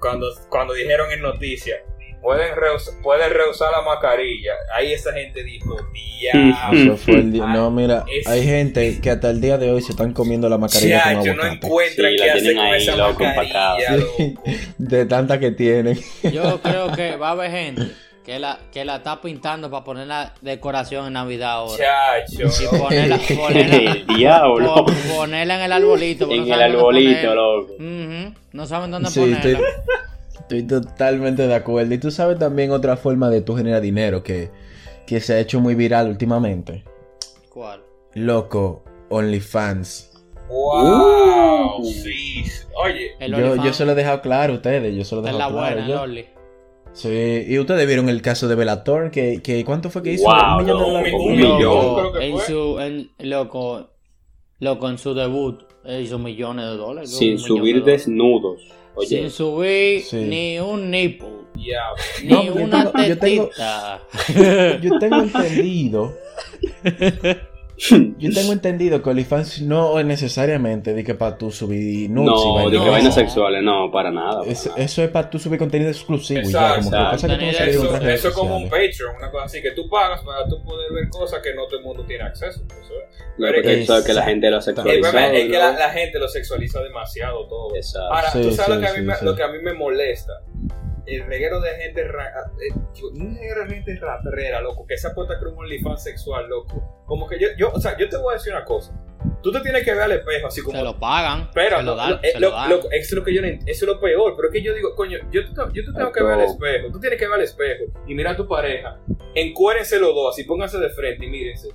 [0.00, 1.78] Cuando, cuando dijeron en noticias.
[2.20, 4.52] Pueden, reus- pueden rehusar la mascarilla.
[4.74, 6.96] Ahí esa gente dijo, diablo.
[6.96, 10.14] Fue día- No, mira, Es- hay gente que hasta el día de hoy se están
[10.14, 12.96] comiendo la mascarilla con Chacho, no encuentran Sí, qué la hacer tienen con ahí, esa
[12.96, 13.96] loco, mascarilla, empacada.
[13.96, 14.42] loco.
[14.78, 15.98] De tanta que tienen.
[16.32, 17.82] Yo creo que va a haber gente
[18.24, 21.76] que la, que la está pintando para poner la decoración en Navidad ahora.
[22.26, 24.74] Chacho, Y ponerla, ponerla, El diablo.
[24.74, 26.30] po- ponerla en el arbolito.
[26.30, 27.74] En no el arbolito, loco.
[28.52, 29.50] No saben dónde Sí, ponerla.
[29.50, 29.64] estoy,
[30.40, 31.92] estoy totalmente de acuerdo.
[31.94, 34.50] Y tú sabes también otra forma de tú generar dinero que,
[35.06, 36.82] que se ha hecho muy viral últimamente.
[37.50, 37.82] ¿Cuál?
[38.14, 40.10] Loco, OnlyFans.
[40.48, 41.84] Wow, Uh.
[41.84, 42.44] sí.
[42.82, 44.94] Oye, El Yo, yo se lo he dejado claro a ustedes.
[44.94, 45.74] Yo se lo he Esta es dejado la claro.
[45.84, 46.33] buena, el yo.
[46.94, 50.24] Sí, y ustedes vieron el caso de Bellator, que, que ¿cuánto fue que hizo?
[50.24, 51.12] Wow, un millón de dólares.
[51.14, 51.56] un un millón.
[51.58, 51.94] millón.
[51.98, 52.46] creo que en fue.
[52.46, 53.90] su, en, loco,
[54.60, 57.10] loco, en su debut él hizo millones de dólares.
[57.10, 58.06] loco, Sin subir de dólares.
[58.06, 58.60] desnudos.
[58.94, 60.16] Oye, Sin subir Sí.
[60.18, 61.28] ni un nipple,
[62.22, 63.50] ni No, yo una tengo- yo tengo-.
[64.82, 66.14] Yo tengo entendido.
[68.18, 72.46] Yo tengo entendido que OnlyFans no es necesariamente de que para tú subir nudes y
[72.46, 74.38] no, vainas de de que vainas sexuales, no, para nada.
[74.40, 74.78] para Es- nada.
[74.82, 77.10] eso es para tú subir contenido exclusivo y ya, como que Exacto.
[77.10, 78.64] cosas que tú no Eso- es como un.
[78.70, 81.78] Patreon, una cosa así que tú pagas para tú poder ver cosas que no todo
[81.80, 82.62] el mundo tiene acceso.
[82.68, 83.24] Eso es.
[83.36, 85.00] Pero que es que la gente lo sexualizado.
[85.12, 87.74] problema es que la, la gente lo sexualiza demasiado todo.
[87.74, 88.14] Exacto.
[88.14, 89.58] Ahora, Sí, tú sabes sí, lo, que a mí sí, me, lo que a mí
[89.60, 90.32] me molesta.
[91.06, 92.32] El reguero de gente ra-
[92.66, 92.74] eh,
[93.18, 96.48] un reguero de gente ratrera, loco, que se ha puesto a crear un OnlyFans sexual,
[96.48, 96.93] loco.
[97.06, 98.92] Como que yo, yo, o sea, yo te voy a decir una cosa.
[99.42, 101.50] Tú te tienes que ver al espejo así como Se lo pagan.
[101.54, 102.10] pero se lo dan.
[102.12, 102.70] lo- eh, se lo- lo dan.
[102.70, 104.94] lo- eso es lo que yo eso es lo peor, pero es que yo digo,
[104.94, 107.42] coño, yo, te- yo te tengo que ver al espejo, tú tienes que ver al
[107.42, 108.98] espejo y mirar a tu pareja,
[109.34, 111.68] encuérense los dos, así pónganse de frente y mírense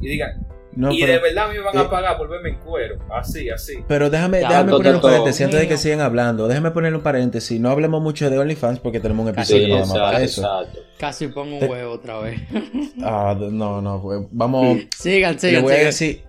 [0.00, 2.56] y digan, No, y pero, de verdad me van eh, a pagar por verme en
[2.56, 3.74] cuero, así, así.
[3.86, 6.48] pero déjame, Ya, déjame poner un paréntesis antes de que sigan hablando.
[6.48, 7.60] Déjame poner un paréntesis.
[7.60, 10.40] No hablemos mucho de OnlyFans porque tenemos un Sí, episodio nada más para eso.
[10.42, 10.80] exacto.
[10.98, 12.40] Casi pongo un Te- huevo otra vez.
[13.02, 14.78] Ah, no, no, pues, vamos.
[14.98, 16.22] sigan, Le sigan, voy a decir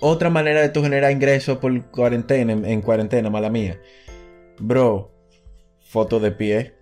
[0.00, 3.80] otra manera de tú generar ingresos por cuarentena, en, en cuarentena, mala mía.
[4.58, 5.10] Bro,
[5.80, 6.74] foto de pie.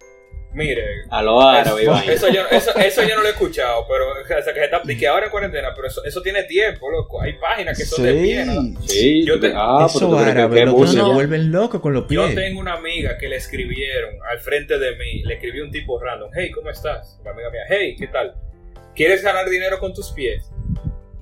[0.53, 4.26] Mire, A lo árabe, eso, yo, eso, eso yo no lo he escuchado, pero o
[4.26, 7.22] sea, que se está que ahora en cuarentena, pero eso, eso tiene tiempo, loco.
[7.22, 8.80] Hay páginas que son de pie, ¿no?
[8.84, 11.12] Sí, Yo te- ah, Eso árabe, loco, No, no.
[11.14, 12.34] vuelven locos con los Yo pies.
[12.34, 16.30] tengo una amiga que le escribieron al frente de mí, le escribió un tipo random,
[16.34, 17.20] hey, ¿cómo estás?
[17.24, 18.34] La amiga mía, hey, ¿qué tal?
[18.96, 20.51] ¿Quieres ganar dinero con tus pies?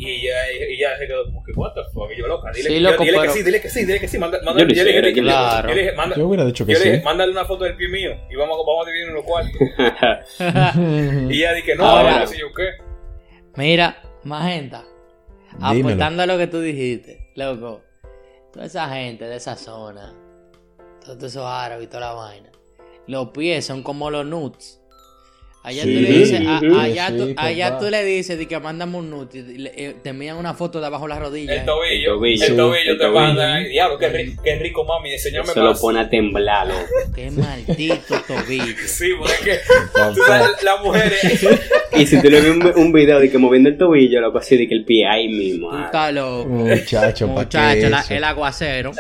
[0.01, 2.69] Y ella, y ella se quedó como que, what the fuck, y yo loca, dile,
[2.69, 4.67] Sí, yo- loco, dile que sí, dile que sí, dile que sí, manda, manda, Yo
[4.69, 5.69] lo yo le dije, claro.
[5.69, 6.91] yo le dije, manda- Yo hubiera dicho que yo le sí.
[6.93, 9.59] dije, mándale una foto del pie mío y vamos, vamos a dividir en los cuartos.
[11.33, 12.69] Y ella dije, no, Ahora- sí, yo qué.
[13.57, 14.85] Mira, Magenta,
[15.59, 15.89] Dímelo.
[15.89, 17.83] aportando a lo que tú dijiste, loco,
[18.53, 20.15] toda esa gente de esa zona,
[21.05, 22.51] todos esos árabes y toda la vaina,
[23.09, 24.81] los pies son como los nuts.
[25.65, 27.79] Allá Sí, tú le dices, a- allá, Sí, tú, sí, allá papá.
[27.85, 31.05] tú le dices de que mándame un le- eh, te envían una foto de abajo
[31.05, 31.53] de la rodilla.
[31.53, 31.63] El eh.
[31.67, 32.45] tobillo, El tobillo.
[32.47, 33.21] el tobillo Sí, el te tobillo.
[33.21, 33.55] manda.
[33.55, 35.13] Ay, diablo, qué, ri- qué rico, mami.
[35.13, 36.81] Enseñame Se lo pone a temblar, loco.
[37.15, 38.75] Qué maldito tobillo.
[38.87, 39.59] Sí, porque es que
[40.15, 41.47] tú sabes, las mujeres.
[41.97, 44.57] Y si tú le ves un, un video de que moviendo el tobillo, loco, así
[44.57, 45.71] de que el pie ahí mismo.
[45.71, 46.49] Tú estás loco.
[46.49, 48.93] Muchacho, ¿pa' Muchacho, la- el aguacero.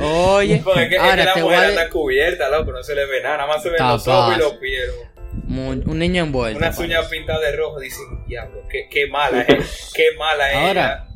[0.00, 2.72] Oye, Porque es que, es que ahora la te voy mujer a anda cubierta, loco,
[2.72, 4.80] no se le ve nada, nada más se ven los ojos y los pies.
[4.88, 5.11] loco.
[5.60, 6.58] Un niño envuelto.
[6.58, 6.94] Unas parece.
[6.96, 10.56] uñas pintadas de rojo, dicen, diablo, qué, qué mala es, qué mala es.
[10.56, 11.08] Ahora,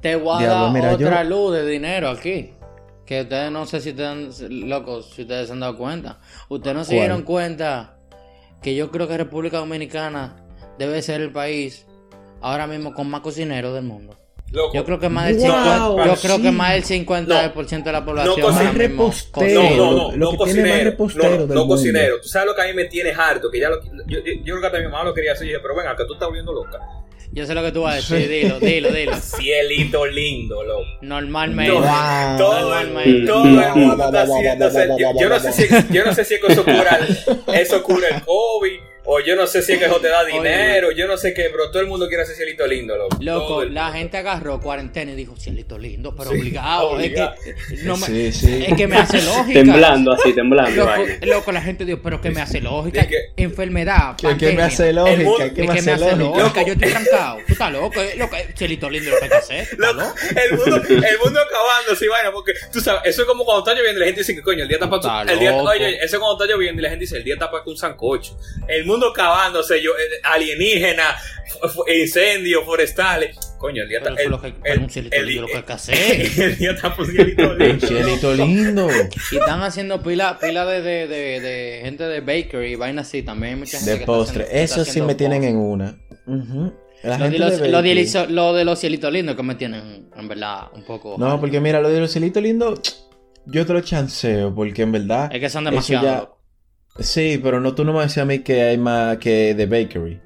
[0.00, 2.54] te voy a Diablo, dar mira, yo- otra luz de dinero aquí.
[3.06, 6.18] Que ustedes no sé si ustedes, locos, si ustedes se han dado cuenta.
[6.48, 7.96] Ustedes no se dieron cuenta
[8.62, 10.36] que yo creo que República Dominicana
[10.78, 11.86] debe ser el país
[12.40, 14.16] ahora mismo con más cocineros del mundo.
[14.52, 16.42] Loco, Yo creo que más del Wow, 50, yo creo sí.
[16.42, 19.62] que más del 50% de la población No, más repostero.
[19.62, 20.90] No, no, no, lo no que tiene más cocinero.
[20.90, 22.20] repostero No, no cocinero.
[22.20, 24.42] Tú sabes lo que a mí me tiene harto, que ya lo, yo, yo, yo
[24.44, 26.28] creo que hasta mi mamá lo quería hacer y dije, pero venga, que tú estás
[26.28, 26.78] volviendo loca.
[27.34, 29.16] Yo sé lo que tú vas a decir, dilo, dilo, dilo.
[29.22, 30.84] Cielito lindo, loco.
[31.00, 31.72] Normalmente.
[31.72, 32.36] No, Wow.
[32.36, 33.26] Todo, el- Normalmente.
[33.32, 34.88] todo el mundo está haciéndose.
[35.18, 38.08] Yo, no sé si, yo no sé si es que eso cura, el- eso cura
[38.08, 41.16] el COVID, o yo no sé si es que eso te da dinero, yo no
[41.16, 43.16] sé qué, pero todo el mundo quiere hacer cielito lindo, loco.
[43.20, 43.98] Loco, la mundo.
[43.98, 46.90] gente agarró cuarentena y dijo, cielito lindo, pero Sí, obligado.
[46.90, 47.34] obligado.
[47.44, 48.64] Es que no me- Sí, sí.
[48.68, 49.52] es que me hace lógica.
[49.60, 50.84] Temblando así, temblando.
[50.84, 53.06] Loco, loco, la gente dijo, pero que me hace lógica.
[53.06, 55.54] Que- Enfermedad, ¿Qué, qué me hace mundo- lógica?
[55.54, 56.38] ¿Qué Es me que me hace lógica?
[56.42, 57.38] lógica, yo estoy trancado.
[57.46, 59.60] Tú estás loco, eh, loco, eh, cielito lindo lo que hay que hacer.
[59.62, 63.44] ¿estás Loco, el mundo, el mundo acabándose y vaina, porque tú sabes, eso es como
[63.44, 65.38] cuando está lloviendo y la gente dice que coño, el día está para Está el
[65.40, 67.50] día, oye, oye, eso es cuando está lloviendo y la gente dice el día está
[67.50, 68.36] para un sancocho.
[68.68, 71.16] El mundo acabándose, yo, eh, alienígena,
[71.88, 73.36] incendios forestales.
[73.58, 74.46] Coño, el día Pero está.
[74.48, 76.20] El, que- un cielito el- lindo lo que hay que hacer.
[76.42, 77.86] el día está por cielito Un lindo.
[77.86, 78.88] cielito lindo.
[79.30, 83.22] Y están haciendo pila, pila de, de, de, de gente de bakery y vaina así.
[83.22, 84.44] También hay mucha gente De que está postre.
[84.44, 85.96] haciendo- que está Eso sí me tienen en una.
[87.04, 87.94] La Lo de, los, de lo, de, bakery.
[87.94, 91.16] liso- lo de los cielitos lindos que me tienen, en verdad, un poco.
[91.18, 92.80] No, porque mira, lo de los cielitos lindos,
[93.46, 95.28] yo te lo chanceo, porque en verdad.
[95.32, 96.38] Es que son demasiado.
[96.98, 100.20] Sí, pero no, tú no me decías a mí que hay más que de bakery.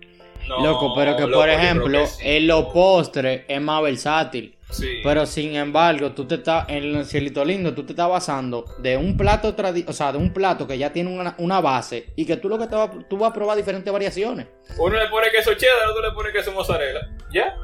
[0.49, 2.21] No, Loco, pero que loco, por ejemplo, que sí.
[2.23, 4.57] en los postres es más versátil.
[4.71, 5.01] Sí.
[5.03, 8.97] Pero sin embargo, tú te estás, en el cielito lindo, tú te estás basando de
[8.97, 12.27] un plato tradi o sea, de un plato que ya tiene una, una base y
[12.27, 14.49] que tú lo que te vas, tú vas a probar diferentes variaciones.
[14.79, 17.09] Uno le pone queso cheddar, otro le pone queso mozzarella.
[17.33, 17.55] ¿Ya?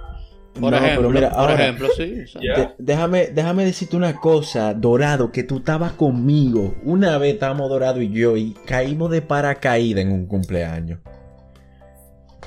[0.61, 2.05] Por No, ejemplo, pero mira, por ahora, ejemplo, sí.
[2.40, 6.74] de- déjame, déjame decirte una cosa, Dorado, que tú estabas conmigo.
[6.84, 10.98] Una vez estábamos Dorado y yo y caímos de paracaídas en un cumpleaños.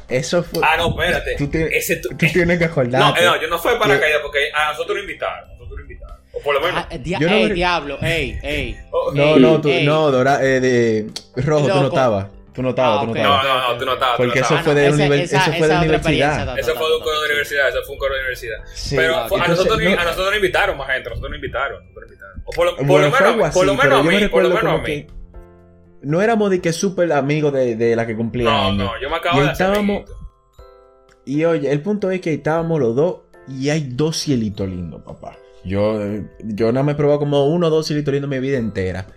[0.08, 0.62] Eso fue.
[0.64, 1.36] Ah, no, espérate.
[1.38, 3.22] Tú Ese tu- Tú tienes que No, acordarte.
[3.22, 5.50] eh, no, yo no fui para caída porque a nosotros nos invitaron.
[5.50, 6.16] Nosotros nos invitaron.
[6.32, 6.86] O por lo menos.
[6.92, 8.78] Ah, Yo no ey, me- diablo, ey, ey.
[8.92, 9.84] Oh, No, Ey, no, tú, ey.
[9.86, 11.88] no, Dora, eh, de Rojo, tú no Loco.
[11.88, 12.28] estabas.
[12.56, 14.18] Tú no estabas, Ah, tú no no, no, no, tú no estabas.
[14.20, 16.58] no Porque eso fue de esa- eso fue de universidad.
[16.58, 18.58] Eso fue de un coro de universidad, eso fue un coro de universidad.
[18.74, 19.28] Sí, Pero claro.
[19.30, 21.84] fue- a, Entonces, nosotros, no- a nosotros nos invitaron más gente, a nosotros nos invitaron.
[21.94, 22.42] nos invitaron.
[22.46, 23.84] O por lo, por Bueno, lo fue menos, algo a mí, por lo así, menos
[23.84, 25.08] pero a yo me mí, por lo recuerdo menos a mí.
[26.04, 28.78] no éramos de que súper amigos de, de la que cumplía No, años.
[28.78, 30.04] no, yo me acabo Y de estábamos-.
[31.26, 33.18] Y oye, el punto es que estábamos los dos
[33.50, 35.38] y hay dos cielitos lindos, papá.
[35.64, 36.00] Yo,
[36.44, 39.08] yo no me he probado como uno o dos cielitos lindos mi vida entera.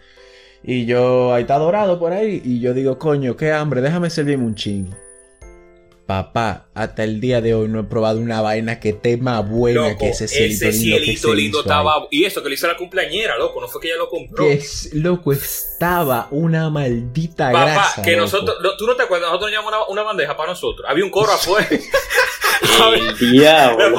[0.62, 2.42] Y yo, ahí está dorado por ahí.
[2.44, 4.86] Y yo digo, coño, qué hambre, déjame servirme un ching.
[6.08, 9.98] Papá, hasta el día de hoy no he probado una vaina que más buena Loco,
[9.98, 11.58] que ese cielito ese lindo.
[11.58, 12.06] que estaba.
[12.10, 13.60] Y eso que le hizo la cumpleañera, loco.
[13.60, 14.42] No fue que ella lo compró.
[14.42, 18.02] Que es, loco, estaba una maldita Papá, grasa.
[18.02, 18.22] que loco.
[18.22, 18.56] nosotros.
[18.62, 20.88] no, Tú no te acuerdas, nosotros llevamos una, una bandeja para nosotros.
[20.88, 21.68] Había un coro afuera.
[22.94, 23.98] El diablo.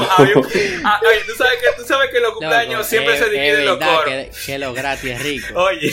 [1.25, 4.03] Tú sabes que, tú sabes que los cumpleaños Loco, siempre es- se dividen los coros.
[4.05, 5.47] Que, que lo gratis es rico.
[5.59, 5.91] Oye,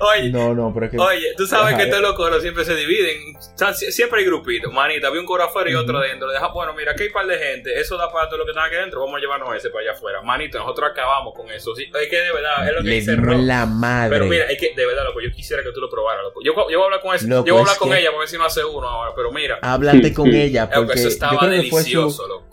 [0.00, 0.28] oye.
[0.30, 0.98] No, no, pero es que.
[0.98, 3.36] Oye, tú sabes Ajá, que todos los coros siempre se dividen.
[3.36, 4.72] O sea, sie- siempre hay grupitos.
[4.72, 6.28] Manita, había un coro afuera y otro dentro.
[6.30, 7.78] Deja, bueno, mira, aquí hay un par de gente.
[7.80, 9.00] Eso da para todo lo que está aquí adentro.
[9.00, 10.22] Vamos a llevarnos ese para allá afuera.
[10.22, 11.74] Manito, nosotros acabamos con eso.
[11.74, 13.38] Sí, es que de verdad, es lo que Le dice dimos Ro.
[13.38, 14.10] la madre.
[14.10, 16.40] Pero mira, es que de verdad, loco, yo quisiera que tú lo probaras, loco.
[16.42, 18.08] Yo, yo voy a hablar con ese, Loco, yo voy a hablar con que- ella
[18.10, 19.12] para ver si no hace uno ahora.
[19.14, 22.28] Pero mira, Háblate con ella, porque eso yo estaba creo que fue delicioso, su.
[22.28, 22.46] loco.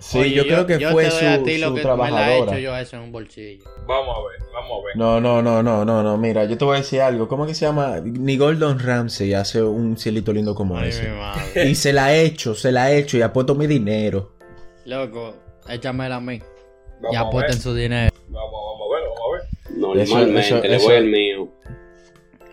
[0.00, 1.84] Sí, Oye, yo, creo que yo fue su, doy a ti lo su que me
[1.88, 2.52] la he trabajadora.
[2.52, 3.64] hecho yo eso en un bolsillo.
[3.86, 4.96] Vamos a ver, vamos a ver.
[4.96, 6.16] No, no, no, no, no, no.
[6.16, 7.26] Mira, yo te voy a decir algo.
[7.26, 8.00] ¿Cómo que se llama?
[8.04, 11.08] Ni Gordon Ramsay hace un cielito lindo como Ay, ese.
[11.08, 11.68] mi madre.
[11.68, 14.34] Y se la he hecho, se la he hecho y ha puesto mi dinero.
[14.84, 15.34] Loco,
[15.68, 16.40] échamela a mí.
[17.00, 17.18] Vamos ver.
[17.18, 18.14] apuesten su dinero.
[18.28, 19.78] Vamos, vamos a ver, vamos a ver.
[19.78, 21.48] Normalmente Eso- eso- le voy al mío.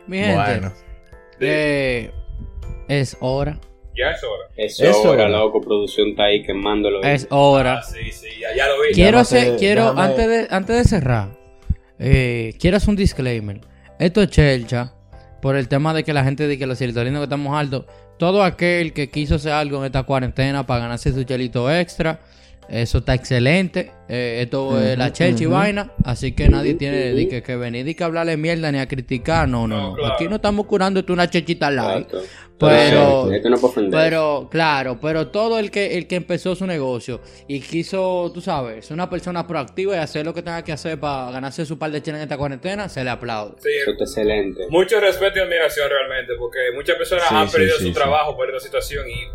[0.08, 0.74] Mi gente, Bueno.
[1.40, 2.12] eh,
[2.88, 3.60] es hora.
[3.98, 4.44] Ya es hora.
[4.58, 5.38] Eso, Eso ahora, era.
[5.40, 7.02] loco, producción está ahí quemándolo.
[7.04, 7.80] Es hora.
[7.80, 8.94] Ah, sí, sí, ya, ya lo vi.
[8.94, 11.30] Quiero Llámate- hacer, quiero, antes de, antes de cerrar,
[12.00, 13.62] eh, quiero hacer un disclaimer.
[14.00, 14.94] Esto es chelcha,
[15.42, 17.86] por el tema de que la gente dice que los serotonina que estamos altos.
[18.18, 22.20] Todo aquel que quiso hacer algo en esta cuarentena para ganarse su chelito extra,
[22.70, 23.92] eso está excelente.
[24.10, 25.92] Eh, esto es la chelcha y vaina.
[26.04, 29.48] Así que nadie tiene que, que venir y que hablarle mierda ni a criticar.
[29.48, 30.14] No, no, No, claro.
[30.14, 32.08] Aquí no estamos curando esto una chechita light.
[32.58, 33.30] Pero,
[33.92, 38.86] pero, claro, pero todo el que, el que empezó su negocio y quiso, tú sabes,
[38.86, 41.92] ser una persona proactiva y hacer lo que tenga que hacer para ganarse su par
[41.92, 43.56] de chelas en esta cuarentena, se le aplaude.
[43.60, 44.68] Sí, Eso está excelente.
[44.70, 47.94] mucho respeto y admiración realmente, porque muchas personas Sí, han sí, perdido sí, su sí.
[47.94, 49.28] trabajo por esta situación y eh,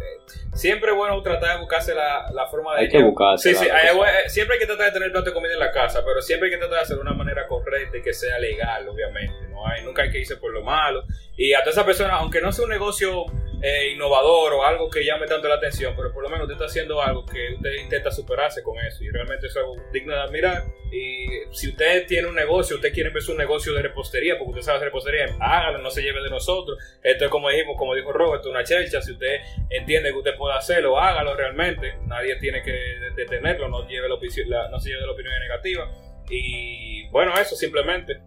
[0.54, 2.80] siempre es bueno tratar de buscarse la, la forma de...
[2.82, 5.52] Hay que buscarse Sí, sí, hay- siempre hay que tratar de tener plato de comida
[5.52, 8.02] en la casa, pero siempre hay que tratar de hacerlo de una manera correcta y
[8.02, 9.49] que sea legal, obviamente.
[9.84, 11.04] Nunca hay que irse por lo malo.
[11.36, 13.24] Y a todas esas personas, aunque no sea un negocio
[13.62, 16.64] eh, innovador o algo que llame tanto la atención, pero por lo menos usted está
[16.64, 20.20] haciendo algo que usted intenta superarse con eso y realmente eso es algo digno de
[20.20, 20.64] admirar.
[20.90, 24.62] Y si usted tiene un negocio, usted quiere empezar un negocio de repostería, porque usted
[24.62, 26.78] sabe hacer repostería, hágalo, no se lleve de nosotros.
[27.02, 29.02] Esto es como dijimos, como dijo Robert, una chelcha.
[29.02, 31.96] Si usted entiende que usted puede hacerlo, hágalo realmente.
[32.06, 32.72] Nadie tiene que
[33.14, 35.90] detenerlo, no, lleve la no se lleve la opinión negativa.
[36.30, 38.20] Y bueno, eso simplemente.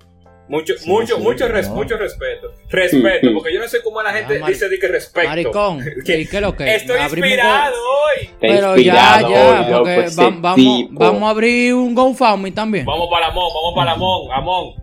[0.50, 2.52] Mucho, Sí, mucho, sí, mucho, res- mucho respeto.
[2.70, 5.28] Respeto, porque yo no sé cómo la gente Ah, dice de que respeto.
[5.30, 6.76] Maricón, Que- ¿y qué lo que?
[6.76, 8.30] Estoy inspirado hoy.
[8.42, 12.86] Pero ya, inspirado, ya, loco, porque ese vam- vamos, vamos a abrir un GoFundMe también.
[12.86, 14.74] Vamos para Amón, vamos para Amón, Amón.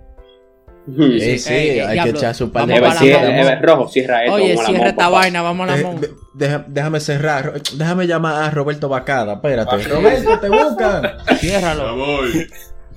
[0.86, 1.02] Ujú.
[1.20, 4.34] Sí, sí, Ey, hay diablo, que echar su vamos Eva, cierra- rojo, cierra esto.
[4.34, 5.08] Oye, cierra esta papá.
[5.10, 6.00] vaina, vamos a la Eh, mon.
[6.34, 7.60] deja- déjame cerrar.
[7.74, 9.34] Déjame llamar a Roberto Bacada.
[9.34, 9.76] Espérate.
[9.84, 11.02] Roberto, te buscan.
[11.38, 11.96] Ciérralo.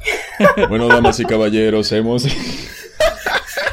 [0.69, 2.25] Bueno, damas y caballeros, hemos...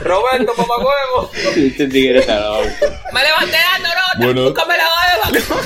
[0.00, 1.30] Roberto, papá huevo.
[1.56, 2.68] Este tigre está loco.
[3.12, 4.18] Me levanté dando nota.
[4.18, 4.42] Bueno.
[4.44, 5.60] Búscame la Eva.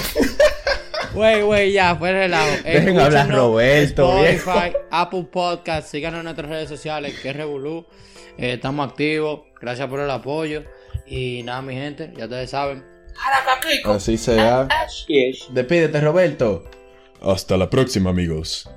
[1.14, 2.50] Güey, güey, ya, fue relajo.
[2.64, 7.86] Dejen hablar Roberto, Spotify, Apple Podcast, síganos en nuestras redes sociales, que es Revolú.
[8.36, 10.64] Eh, estamos activos, gracias por el apoyo.
[11.06, 12.84] Y nada, mi gente, ya ustedes saben.
[13.94, 14.66] Así sea.
[15.50, 16.64] Despídete, Roberto.
[17.22, 18.68] Hasta la próxima, amigos.